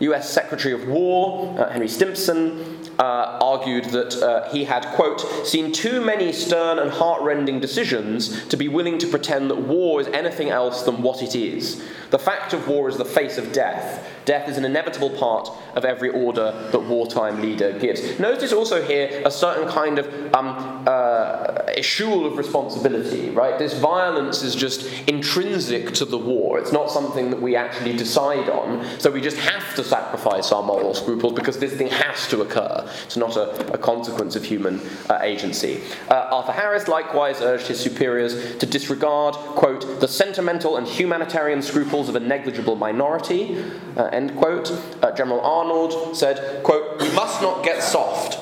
US 0.01 0.31
Secretary 0.31 0.73
of 0.73 0.87
War, 0.89 1.59
uh, 1.59 1.71
Henry 1.71 1.89
Stimson, 1.89 2.80
uh, 3.01 3.39
argued 3.41 3.87
that 3.87 4.15
uh, 4.23 4.49
he 4.51 4.65
had, 4.65 4.85
quote, 4.95 5.21
seen 5.47 5.73
too 5.73 6.01
many 6.03 6.33
stern 6.33 6.79
and 6.79 6.91
heartrending 6.91 7.59
decisions 7.59 8.47
to 8.49 8.57
be 8.59 8.69
willing 8.69 8.99
to 8.99 9.07
pretend 9.07 9.51
that 9.51 9.59
war 9.59 10.01
is 10.01 10.07
anything 10.09 10.51
else 10.51 10.83
than 10.83 11.01
what 11.01 11.23
it 11.23 11.35
is. 11.35 11.83
The 12.11 12.19
fact 12.19 12.53
of 12.53 12.69
war 12.69 12.89
is 12.89 12.99
the 12.99 13.05
face 13.05 13.39
of 13.39 13.53
death. 13.53 14.07
Death 14.25 14.49
is 14.49 14.59
an 14.59 14.65
inevitable 14.65 15.11
part 15.11 15.49
of 15.75 15.85
every 15.85 16.11
order 16.11 16.69
that 16.73 16.81
wartime 16.81 17.41
leader 17.41 17.77
gives. 17.79 18.19
Notice 18.21 18.53
also 18.53 18.83
here 18.83 19.23
a 19.25 19.31
certain 19.31 19.69
kind 19.69 19.99
of 19.99 20.35
um, 20.35 20.85
uh, 20.87 21.57
of 21.77 22.37
responsibility, 22.37 23.31
right? 23.31 23.59
This 23.59 23.79
violence 23.79 24.43
is 24.43 24.55
just 24.55 24.87
intrinsic 25.09 25.93
to 25.95 26.05
the 26.05 26.19
war. 26.19 26.59
It's 26.59 26.73
not 26.73 26.91
something 26.91 27.31
that 27.31 27.41
we 27.41 27.57
actually 27.57 27.97
decide 27.97 28.49
on, 28.49 28.85
so 28.99 29.11
we 29.11 29.21
just 29.21 29.39
have 29.39 29.75
to 29.77 29.85
sacrifice 29.85 30.53
our 30.53 30.63
moral 30.63 30.95
scruples 30.95 31.33
because 31.33 31.59
this 31.59 31.73
thing 31.73 31.89
has 31.89 32.29
to 32.29 32.43
occur. 32.43 32.89
It's 33.05 33.17
not 33.17 33.37
a, 33.37 33.73
a 33.73 33.79
consequence 33.79 34.37
of 34.37 34.45
human 34.45 34.81
uh, 35.09 35.19
agency. 35.23 35.83
Uh, 36.09 36.29
Arthur 36.31 36.53
Harris 36.53 36.89
likewise 36.89 37.41
urged 37.41 37.67
his 37.67 37.81
superiors 37.81 38.57
to 38.57 38.67
disregard, 38.67 39.35
quote, 39.35 40.01
the 40.01 40.09
sentimental 40.09 40.77
and 40.77 40.87
humanitarian 40.87 41.63
scruples 41.63 42.09
of 42.09 42.17
a 42.17 42.21
negligible 42.21 42.77
minority, 42.77 43.63
uh, 43.97 44.05
end 44.07 44.37
quote. 44.37 44.71
Uh, 45.03 45.13
General 45.13 45.41
Arnold 45.41 46.17
said, 46.17 46.63
quote, 46.63 47.01
we 47.01 47.11
must 47.13 47.43
not 47.43 47.63
get 47.65 47.83
soft. 47.83 48.40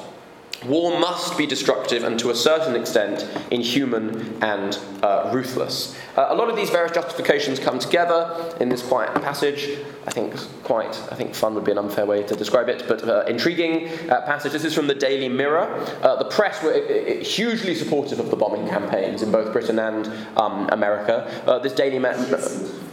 War 0.66 0.98
must 0.98 1.38
be 1.38 1.46
destructive 1.46 2.02
and 2.02 2.18
to 2.18 2.30
a 2.30 2.34
certain 2.34 2.74
extent 2.74 3.24
inhuman 3.50 4.42
and 4.42 4.76
uh, 5.02 5.30
ruthless. 5.32 5.96
Uh, 6.16 6.26
a 6.30 6.34
lot 6.34 6.50
of 6.50 6.56
these 6.56 6.70
various 6.70 6.92
justifications 6.92 7.60
come 7.60 7.78
together 7.78 8.56
in 8.60 8.68
this 8.68 8.82
quiet 8.82 9.14
passage. 9.22 9.78
I 10.06 10.10
think 10.10 10.34
quite, 10.64 11.00
I 11.12 11.14
think 11.14 11.36
fun 11.36 11.54
would 11.54 11.64
be 11.64 11.70
an 11.70 11.78
unfair 11.78 12.06
way 12.06 12.24
to 12.24 12.34
describe 12.34 12.68
it, 12.68 12.84
but 12.88 13.06
uh, 13.06 13.24
intriguing 13.28 13.88
uh, 14.10 14.22
passage. 14.22 14.50
This 14.50 14.64
is 14.64 14.74
from 14.74 14.88
the 14.88 14.94
Daily 14.94 15.28
Mirror. 15.28 15.68
Uh, 16.02 16.16
the 16.16 16.24
press 16.24 16.60
were 16.60 16.74
uh, 16.74 17.22
hugely 17.22 17.76
supportive 17.76 18.18
of 18.18 18.30
the 18.30 18.36
bombing 18.36 18.66
campaigns 18.68 19.22
in 19.22 19.30
both 19.30 19.52
Britain 19.52 19.78
and 19.78 20.08
um, 20.36 20.68
America. 20.70 21.60
this 21.62 21.72
Daily 21.72 22.00
Mirror. 22.00 22.87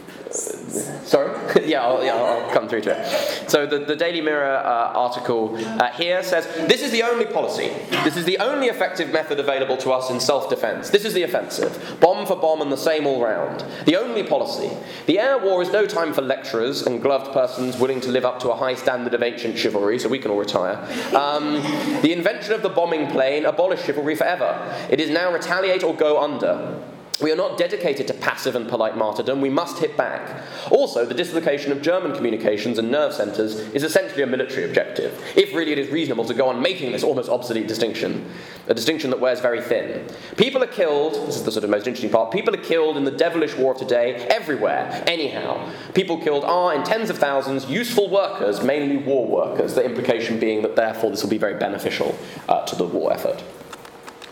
Sorry? 1.05 1.31
yeah, 1.65 1.83
I'll, 1.83 2.03
yeah, 2.03 2.15
I'll 2.15 2.51
come 2.51 2.67
through 2.67 2.81
to 2.81 2.99
it. 2.99 3.49
So 3.49 3.65
the, 3.65 3.79
the 3.79 3.95
Daily 3.95 4.21
Mirror 4.21 4.57
uh, 4.57 4.93
article 4.93 5.55
uh, 5.55 5.91
here 5.91 6.23
says 6.23 6.45
this 6.67 6.81
is 6.81 6.91
the 6.91 7.03
only 7.03 7.25
policy. 7.25 7.71
This 8.03 8.17
is 8.17 8.25
the 8.25 8.37
only 8.39 8.67
effective 8.67 9.11
method 9.11 9.39
available 9.39 9.77
to 9.77 9.91
us 9.91 10.09
in 10.09 10.19
self 10.19 10.49
defense. 10.49 10.89
This 10.89 11.05
is 11.05 11.13
the 11.13 11.23
offensive. 11.23 11.97
Bomb 11.99 12.25
for 12.25 12.35
bomb 12.35 12.61
and 12.61 12.71
the 12.71 12.77
same 12.77 13.07
all 13.07 13.23
round. 13.23 13.63
The 13.85 13.95
only 13.97 14.23
policy. 14.23 14.69
The 15.05 15.19
air 15.19 15.37
war 15.37 15.61
is 15.61 15.71
no 15.71 15.85
time 15.85 16.13
for 16.13 16.21
lecturers 16.21 16.85
and 16.85 17.01
gloved 17.01 17.31
persons 17.31 17.77
willing 17.77 18.01
to 18.01 18.09
live 18.09 18.25
up 18.25 18.39
to 18.41 18.51
a 18.51 18.55
high 18.55 18.75
standard 18.75 19.13
of 19.13 19.23
ancient 19.23 19.57
chivalry, 19.57 19.99
so 19.99 20.09
we 20.09 20.19
can 20.19 20.31
all 20.31 20.39
retire. 20.39 20.75
Um, 21.15 21.55
the 22.01 22.11
invention 22.11 22.53
of 22.53 22.61
the 22.61 22.69
bombing 22.69 23.09
plane 23.11 23.45
abolished 23.45 23.85
chivalry 23.85 24.15
forever. 24.15 24.87
It 24.89 24.99
is 24.99 25.09
now 25.09 25.31
retaliate 25.31 25.83
or 25.83 25.95
go 25.95 26.21
under. 26.21 26.81
We 27.21 27.31
are 27.31 27.35
not 27.37 27.57
dedicated 27.57 28.07
to 28.07 28.13
passive 28.13 28.57
and 28.57 28.67
polite 28.67 28.97
martyrdom, 28.97 29.39
we 29.39 29.49
must 29.49 29.79
hit 29.79 29.95
back. 29.95 30.43
Also, 30.69 31.05
the 31.05 31.13
dislocation 31.13 31.71
of 31.71 31.81
German 31.81 32.13
communications 32.13 32.77
and 32.77 32.91
nerve 32.91 33.13
centres 33.13 33.55
is 33.73 33.83
essentially 33.83 34.21
a 34.21 34.27
military 34.27 34.65
objective, 34.65 35.23
if 35.37 35.53
really 35.53 35.71
it 35.71 35.79
is 35.79 35.89
reasonable 35.89 36.25
to 36.25 36.33
go 36.33 36.49
on 36.49 36.61
making 36.61 36.91
this 36.91 37.03
almost 37.03 37.29
obsolete 37.29 37.69
distinction, 37.69 38.29
a 38.67 38.73
distinction 38.73 39.11
that 39.11 39.19
wears 39.21 39.39
very 39.39 39.61
thin. 39.61 40.05
People 40.35 40.61
are 40.61 40.67
killed, 40.67 41.13
this 41.25 41.37
is 41.37 41.43
the 41.45 41.53
sort 41.53 41.63
of 41.63 41.69
most 41.69 41.87
interesting 41.87 42.09
part, 42.11 42.31
people 42.31 42.53
are 42.53 42.61
killed 42.61 42.97
in 42.97 43.05
the 43.05 43.11
devilish 43.11 43.55
war 43.55 43.71
of 43.71 43.77
today 43.77 44.15
everywhere, 44.29 45.01
anyhow. 45.07 45.71
People 45.93 46.17
killed 46.17 46.43
are, 46.43 46.75
in 46.75 46.83
tens 46.83 47.09
of 47.09 47.17
thousands, 47.17 47.69
useful 47.69 48.09
workers, 48.09 48.61
mainly 48.61 48.97
war 48.97 49.25
workers, 49.25 49.73
the 49.73 49.85
implication 49.85 50.37
being 50.37 50.61
that 50.63 50.75
therefore 50.75 51.11
this 51.11 51.23
will 51.23 51.29
be 51.29 51.37
very 51.37 51.57
beneficial 51.57 52.13
uh, 52.49 52.65
to 52.65 52.75
the 52.75 52.83
war 52.83 53.13
effort. 53.13 53.41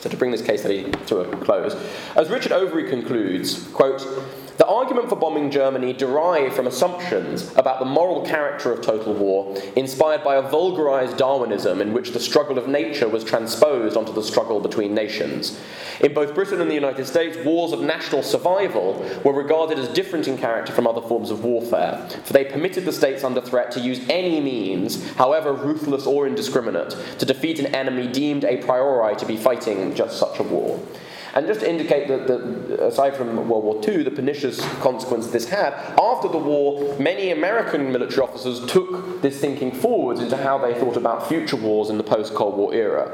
So 0.04 0.10
to 0.10 0.18
bring 0.18 0.32
this 0.32 0.42
case 0.42 0.60
study 0.60 0.92
to 1.06 1.20
a 1.20 1.38
close, 1.38 1.76
as 2.18 2.30
Richard 2.30 2.52
Overy 2.52 2.90
concludes, 2.90 3.70
quote, 3.70 4.02
the 4.58 4.68
argument 4.68 5.10
for 5.10 5.16
bombing 5.16 5.50
Germany 5.50 5.94
derived 5.94 6.56
from 6.56 6.68
assumptions 6.68 7.52
about 7.56 7.80
the 7.80 7.86
moral 7.86 8.26
character 8.26 8.72
of 8.72 8.82
total 8.82 9.14
war, 9.14 9.58
inspired 9.76 10.24
by 10.24 10.36
a 10.36 10.42
vulgarized 10.42 11.18
Darwinism 11.18 11.82
in 11.82 11.94
which 11.94 12.12
the 12.12 12.20
struggle 12.20 12.58
of 12.58 12.68
nature 12.68 13.08
was 13.08 13.24
transposed 13.24 13.98
onto 13.98 14.14
the 14.14 14.24
struggle 14.24 14.60
between 14.60 14.94
nations. 14.94 15.60
In 16.02 16.14
both 16.14 16.36
Britain 16.36 16.62
and 16.62 16.70
the 16.70 16.76
United 16.76 17.06
States, 17.06 17.38
wars 17.46 17.72
of 17.72 17.82
national 17.82 18.24
survival 18.24 18.94
were 19.24 19.34
regarded 19.34 19.80
as 19.80 19.88
different 19.90 20.28
in 20.28 20.38
character 20.38 20.72
from 20.72 20.88
other 20.88 21.02
forms 21.02 21.32
of 21.32 21.44
warfare, 21.44 22.08
for 22.24 22.34
they 22.34 22.46
permitted 22.46 22.86
the 22.86 22.92
states 22.92 23.24
under 23.24 23.42
threat 23.42 23.72
to 23.72 23.80
use 23.80 24.02
any 24.10 24.40
means, 24.40 25.12
however 25.14 25.54
ruthless 25.54 26.06
or 26.06 26.28
indiscriminate, 26.28 26.96
to 27.20 27.26
defeat 27.26 27.60
an 27.60 27.74
enemy 27.74 28.08
deemed 28.08 28.44
a 28.46 28.58
priori 28.58 29.16
to 29.16 29.26
be 29.26 29.38
fighting 29.38 29.96
just 29.96 30.18
such 30.18 30.40
a 30.40 30.44
war. 30.44 30.80
And 31.36 31.48
just 31.48 31.62
to 31.62 31.70
indicate 31.70 32.08
that, 32.10 32.28
that, 32.28 32.86
aside 32.86 33.16
from 33.16 33.36
World 33.50 33.64
War 33.64 33.82
II, 33.88 34.04
the 34.04 34.12
pernicious 34.12 34.62
consequence 34.76 35.28
this 35.28 35.50
had, 35.50 35.74
after 36.00 36.28
the 36.28 36.38
war, 36.38 36.96
many 37.00 37.32
American 37.32 37.92
military 37.92 38.22
officers 38.22 38.64
took 38.72 39.22
this 39.24 39.40
thinking 39.40 39.72
forwards 39.72 40.20
into 40.20 40.38
how 40.38 40.60
they 40.60 40.76
thought 40.80 40.96
about 40.96 41.28
future 41.28 41.56
wars 41.56 41.90
in 41.90 41.98
the 41.98 42.04
post 42.04 42.36
Cold 42.36 42.56
War 42.56 42.74
era. 42.74 43.12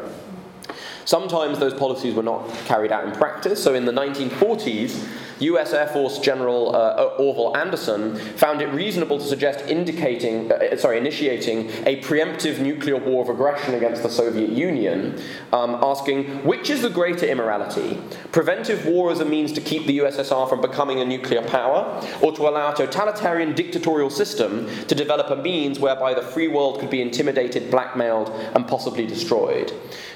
Sometimes 1.06 1.60
those 1.60 1.74
policies 1.74 2.14
were 2.14 2.22
not 2.22 2.48
carried 2.66 2.92
out 2.92 3.06
in 3.06 3.12
practice. 3.14 3.64
So 3.64 3.74
in 3.74 3.86
the 3.86 3.92
1940s, 3.92 5.08
US 5.40 5.74
Air 5.74 5.88
Force 5.88 6.20
General 6.20 6.76
uh, 6.76 7.18
Orvil 7.18 7.56
Anderson 7.56 8.16
found 8.16 8.62
it 8.62 8.68
reasonable 8.68 9.18
to 9.18 9.26
suggest 9.26 9.66
indicating, 9.68 10.52
uh, 10.52 10.76
sorry, 10.78 10.98
initiating 10.98 11.70
a 11.86 12.02
preemptive 12.02 12.60
nuclear 12.60 12.98
war 12.98 13.24
of 13.24 13.30
aggression 13.30 13.76
against 13.76 14.04
the 14.04 14.10
Soviet 14.10 14.50
Union, 14.50 15.22
um, 15.54 15.78
asking 15.82 16.44
which 16.46 16.70
is 16.70 16.82
the 16.82 16.90
greater 16.90 17.26
immorality: 17.26 18.00
preventive 18.32 18.86
war 18.86 19.12
as 19.12 19.20
a 19.20 19.26
means 19.26 19.52
to 19.54 19.62
keep 19.62 19.86
the 19.86 20.00
USSR 20.00 20.50
from 20.50 20.62
becoming 20.62 21.00
a 21.00 21.06
nuclear 21.06 21.42
power, 21.42 22.04
or 22.22 22.32
to 22.34 22.48
allow 22.48 22.72
a 22.72 22.76
totalitarian 22.76 23.54
dictatorial 23.54 24.10
system 24.10 24.68
to 24.88 24.96
develop 24.96 25.30
a 25.30 25.42
means 25.42 25.80
whereby 25.80 26.14
the 26.14 26.22
free 26.22 26.48
world 26.48 26.80
could 26.80 26.90
be 26.90 27.02
intimidated, 27.02 27.72
blackmailed, 27.72 28.30
and 28.56 28.68
possibly 28.68 29.06
destroyed. 29.06 29.72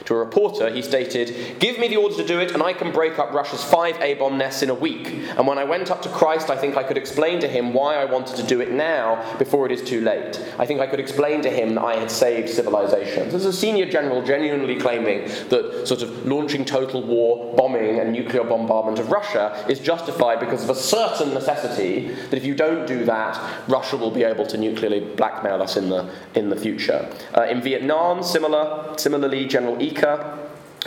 To 0.06 0.16
a 0.16 0.18
reporter, 0.18 0.70
he 0.70 0.82
stated, 0.82 1.60
Give 1.60 1.80
me 1.80 1.88
the 1.88 1.98
order 1.98 2.16
to 2.16 2.28
do 2.28 2.40
it, 2.40 2.52
and 2.52 2.62
I 2.62 2.74
can 2.74 2.92
break 2.92 3.20
up 3.20 3.32
Russia's 3.34 3.64
five 3.64 3.96
A 4.02 4.16
bomb 4.16 4.38
nests 4.38 4.62
in 4.62 4.70
a 4.70 4.74
week. 4.74 5.13
And 5.38 5.48
when 5.48 5.58
I 5.58 5.64
went 5.64 5.92
up 5.92 6.02
to 6.04 6.10
Christ, 6.10 6.50
I 6.50 6.58
think 6.58 6.78
I 6.78 6.84
could 6.84 6.98
explain 6.98 7.40
to 7.42 7.48
him 7.48 7.74
why 7.74 7.96
I 7.96 8.06
wanted 8.06 8.36
to 8.38 8.44
do 8.44 8.62
it 8.62 8.72
now 8.72 9.38
before 9.38 9.66
it 9.66 9.72
is 9.72 9.82
too 9.82 10.02
late. 10.02 10.40
I 10.60 10.66
think 10.66 10.80
I 10.80 10.88
could 10.88 11.00
explain 11.00 11.42
to 11.44 11.50
him 11.50 11.76
that 11.76 11.84
I 11.84 11.96
had 11.96 12.12
saved 12.12 12.50
civilizations. 12.50 13.32
There's 13.32 13.46
a 13.46 13.54
senior 13.54 13.86
general 13.86 14.22
genuinely 14.24 14.76
claiming 14.76 15.26
that 15.50 15.88
sort 15.88 16.02
of 16.02 16.26
launching 16.26 16.66
total 16.66 17.04
war, 17.04 17.56
bombing, 17.56 18.00
and 18.00 18.12
nuclear 18.12 18.44
bombardment 18.44 19.00
of 19.00 19.12
Russia 19.12 19.66
is 19.70 19.80
justified 19.80 20.40
because 20.40 20.64
of 20.64 20.70
a 20.70 20.76
certain 20.76 21.34
necessity 21.34 22.10
that 22.30 22.34
if 22.34 22.46
you 22.46 22.56
don't 22.56 22.88
do 22.88 23.06
that, 23.06 23.40
Russia 23.68 23.98
will 23.98 24.12
be 24.12 24.24
able 24.24 24.46
to 24.48 24.58
nuclearly 24.58 25.00
blackmail 25.00 25.62
us 25.62 25.78
in 25.78 25.90
the, 25.90 26.10
in 26.36 26.50
the 26.50 26.56
future. 26.56 27.10
Uh, 27.38 27.44
in 27.44 27.62
Vietnam, 27.62 28.24
similar, 28.24 28.94
similarly, 28.98 29.46
General 29.46 29.82
E 29.82 29.92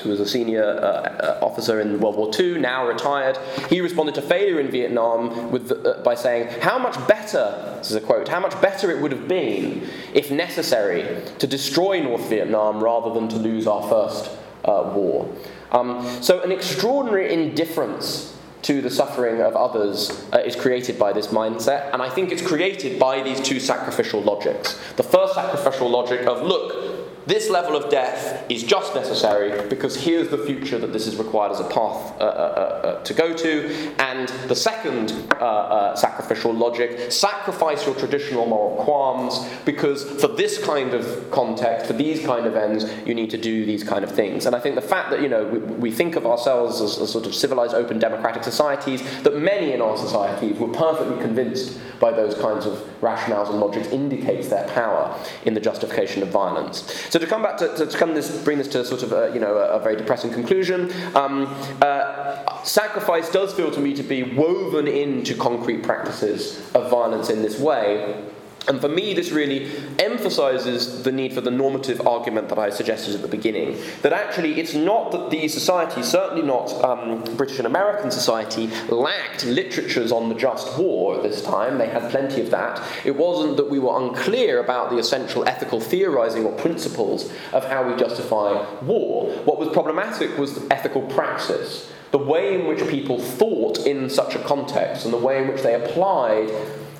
who 0.01 0.11
was 0.11 0.21
a 0.21 0.27
senior 0.27 0.65
uh, 0.65 0.87
uh, 0.87 1.39
officer 1.43 1.81
in 1.81 2.01
World 2.01 2.17
War 2.17 2.31
II, 2.39 2.59
now 2.59 2.87
retired, 2.87 3.39
he 3.69 3.81
responded 3.81 4.15
to 4.17 4.23
failure 4.23 4.61
in 4.61 4.71
Vietnam 4.71 5.51
with, 5.51 5.71
uh, 5.73 6.03
by 6.05 6.15
saying, 6.15 6.49
How 6.61 6.79
much 6.79 6.95
better, 7.07 7.75
this 7.79 7.91
is 7.91 7.97
a 7.97 8.01
quote, 8.01 8.29
how 8.29 8.41
much 8.41 8.61
better 8.61 8.91
it 8.91 9.01
would 9.01 9.13
have 9.13 9.29
been, 9.29 9.89
if 10.15 10.31
necessary, 10.31 11.23
to 11.39 11.47
destroy 11.47 12.03
North 12.03 12.29
Vietnam 12.29 12.83
rather 12.83 13.13
than 13.13 13.29
to 13.29 13.37
lose 13.37 13.67
our 13.67 13.83
first 13.89 14.31
uh, 14.65 14.93
war. 14.95 15.33
Um, 15.73 16.07
so, 16.23 16.43
an 16.43 16.53
extraordinary 16.53 17.33
indifference 17.33 18.37
to 18.63 18.81
the 18.81 18.91
suffering 18.91 19.41
of 19.41 19.55
others 19.55 20.11
uh, 20.33 20.39
is 20.39 20.57
created 20.57 20.99
by 20.99 21.13
this 21.13 21.29
mindset, 21.29 21.93
and 21.93 22.03
I 22.03 22.09
think 22.09 22.33
it's 22.33 22.43
created 22.43 22.99
by 22.99 23.23
these 23.23 23.41
two 23.41 23.61
sacrificial 23.61 24.21
logics. 24.23 24.77
The 24.97 25.05
first 25.05 25.35
sacrificial 25.35 25.89
logic 25.89 26.27
of, 26.27 26.43
look, 26.43 26.86
this 27.27 27.51
level 27.51 27.77
of 27.77 27.91
death 27.91 28.49
is 28.49 28.63
just 28.63 28.95
necessary 28.95 29.69
because 29.69 29.97
here's 29.97 30.29
the 30.29 30.39
future 30.39 30.79
that 30.79 30.93
this 30.93 31.09
is 31.09 31.17
required 31.17 31.53
as 31.53 31.61
a 31.61 31.65
path 31.65 32.21
uh, 32.21 32.25
uh, 32.25 32.25
uh, 32.25 32.87
uh 32.87 33.03
to 33.03 33.15
go 33.15 33.35
to. 33.35 33.95
And 33.99 34.29
the 34.49 34.55
second 34.55 35.13
uh, 35.41 35.97
sacrificial 35.97 36.53
logic 36.53 37.11
sacrifice 37.11 37.85
your 37.85 37.97
traditional 37.97 38.47
moral 38.47 38.83
qualms 38.85 39.49
because 39.65 40.05
for 40.21 40.29
this 40.29 40.63
kind 40.65 40.95
of 40.95 41.31
context, 41.33 41.87
for 41.87 41.95
these 41.95 42.25
kind 42.25 42.47
of 42.47 42.55
ends, 42.55 42.85
you 43.05 43.15
need 43.15 43.31
to 43.31 43.39
do 43.39 43.67
these 43.67 43.83
kind 43.83 44.05
of 44.05 44.13
things. 44.13 44.47
And 44.47 44.55
I 44.55 44.61
think 44.61 44.77
the 44.77 44.81
fact 44.81 45.11
that 45.11 45.21
you 45.21 45.29
know 45.29 45.45
we, 45.45 45.59
we 45.59 45.91
think 45.91 46.15
of 46.15 46.27
ourselves 46.27 46.81
as, 46.81 46.99
as 46.99 47.11
sort 47.11 47.27
of 47.27 47.35
civilized, 47.35 47.75
open, 47.75 47.99
democratic 47.99 48.45
societies, 48.45 49.03
that 49.23 49.37
many 49.37 49.73
in 49.73 49.81
our 49.81 49.97
societies 49.97 50.59
were 50.59 50.69
perfectly 50.69 51.21
convinced 51.21 51.79
by 51.99 52.13
those 52.13 52.35
kinds 52.35 52.67
of 52.67 52.75
rationales 53.01 53.51
and 53.51 53.61
logics 53.61 53.89
indicates 53.89 54.49
their 54.49 54.67
power 54.69 55.19
in 55.45 55.55
the 55.55 55.61
justification 55.61 56.23
of 56.23 56.29
violence. 56.29 57.09
So 57.11 57.16
to 57.19 57.27
come 57.27 57.43
back 57.43 57.57
to, 57.59 57.75
to, 57.77 57.87
to 57.87 57.99
come 57.99 58.15
this, 58.15 58.43
bring 58.43 58.59
this 58.59 58.69
to 58.69 58.85
sort 58.85 59.03
of 59.03 59.13
a, 59.13 59.31
you 59.33 59.41
know 59.41 59.57
a, 59.57 59.77
a 59.77 59.81
very 59.81 59.97
depressing 59.97 60.33
conclusion, 60.33 60.93
um, 61.15 61.47
uh, 61.83 62.63
sacrifice 62.63 63.31
does 63.31 63.53
feel 63.55 63.71
to 63.71 63.81
me 63.81 63.95
to 63.95 64.03
be 64.03 64.23
woven 64.23 64.87
into 64.87 65.35
concrete 65.37 65.83
practices 65.83 66.59
of 66.75 66.91
violence 66.91 67.31
in 67.31 67.43
this 67.43 67.59
way. 67.59 68.23
And 68.69 68.81
for 68.81 68.89
me, 68.89 69.15
this 69.15 69.31
really 69.31 69.71
emphasizes 69.99 71.05
the 71.05 71.13
need 71.13 71.33
for 71.33 71.41
the 71.41 71.51
normative 71.51 72.05
argument 72.07 72.49
that 72.49 72.59
I 72.59 72.71
suggested 72.71 73.15
at 73.15 73.23
the 73.23 73.29
beginning. 73.29 73.79
That 74.03 74.13
actually, 74.13 74.61
it's 74.61 74.75
not 74.75 75.13
that 75.13 75.31
these 75.31 75.55
societies, 75.55 76.07
certainly 76.07 76.43
not 76.43 76.73
um, 76.85 77.23
British 77.37 77.59
and 77.59 77.67
American 77.67 78.11
society, 78.11 78.67
lacked 78.89 79.45
literatures 79.45 80.11
on 80.11 80.29
the 80.29 80.35
just 80.35 80.77
war 80.79 81.17
at 81.17 81.23
this 81.23 81.43
time. 81.43 81.79
They 81.79 81.89
had 81.89 82.11
plenty 82.11 82.41
of 82.41 82.51
that. 82.51 82.83
It 83.05 83.17
wasn't 83.17 83.57
that 83.57 83.71
we 83.71 83.79
were 83.79 83.97
unclear 83.99 84.59
about 84.59 84.91
the 84.91 84.99
essential 84.99 85.47
ethical 85.49 85.81
theorizing 85.81 86.45
or 86.45 86.53
principles 86.53 87.33
of 87.53 87.65
how 87.65 87.89
we 87.89 87.97
justify 87.97 88.67
war. 88.83 89.31
What 89.45 89.59
was 89.59 89.69
problematic 89.69 90.37
was 90.39 90.55
the 90.55 90.75
ethical 90.75 91.03
praxis. 91.03 91.93
The 92.11 92.19
way 92.19 92.55
in 92.59 92.67
which 92.67 92.87
people 92.89 93.21
thought 93.21 93.87
in 93.87 94.09
such 94.09 94.35
a 94.35 94.39
context 94.41 95.05
and 95.05 95.13
the 95.13 95.19
way 95.19 95.43
in 95.43 95.49
which 95.49 95.63
they 95.63 95.75
applied 95.75 96.51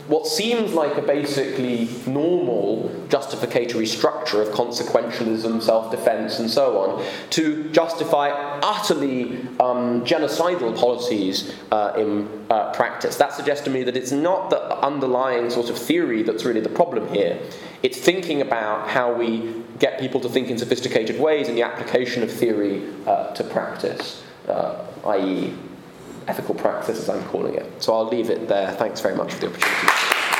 what 0.09 0.27
seems 0.27 0.73
like 0.73 0.97
a 0.97 1.03
basically 1.03 1.89
normal 2.07 2.93
justificatory 3.09 3.87
structure 3.87 4.41
of 4.41 4.49
consequentialism, 4.49 5.63
self 5.63 5.91
defense, 5.91 6.39
and 6.39 6.51
so 6.51 6.79
on, 6.79 7.05
to 7.31 7.71
justify 7.71 8.31
utterly 8.63 9.39
um, 9.61 10.05
genocidal 10.05 10.79
policies 10.79 11.55
uh, 11.73 11.93
in 11.97 12.29
uh, 12.51 12.73
practice. 12.73 13.17
That 13.17 13.33
suggests 13.33 13.65
to 13.65 13.71
me 13.71 13.83
that 13.83 13.97
it's 13.97 14.13
not 14.13 14.51
the 14.51 14.77
underlying 14.79 15.51
sort 15.51 15.71
of 15.71 15.79
theory 15.79 16.23
that's 16.23 16.45
really 16.45 16.61
the 16.61 16.69
problem 16.69 17.13
here. 17.13 17.39
It's 17.83 17.99
thinking 17.99 18.41
about 18.43 18.89
how 18.89 19.13
we 19.13 19.65
get 19.79 20.01
people 20.01 20.21
to 20.21 20.29
think 20.29 20.49
in 20.49 20.59
sophisticated 20.59 21.21
ways 21.21 21.49
in 21.49 21.55
the 21.55 21.63
application 21.63 22.23
of 22.23 22.31
theory 22.31 22.83
uh, 23.07 23.33
to 23.35 23.45
practice, 23.45 24.23
uh, 24.49 24.85
i.e., 25.07 25.53
ethical 26.29 26.55
practice, 26.55 26.99
as 26.99 27.09
I'm 27.09 27.23
calling 27.25 27.55
it. 27.55 27.83
So 27.83 27.95
I'll 27.95 28.09
leave 28.09 28.31
it 28.31 28.49
there. 28.49 28.73
Thanks 28.73 29.01
very 29.01 29.15
much 29.15 29.35
for 29.35 29.41
the 29.41 29.47
opportunity. 29.49 30.36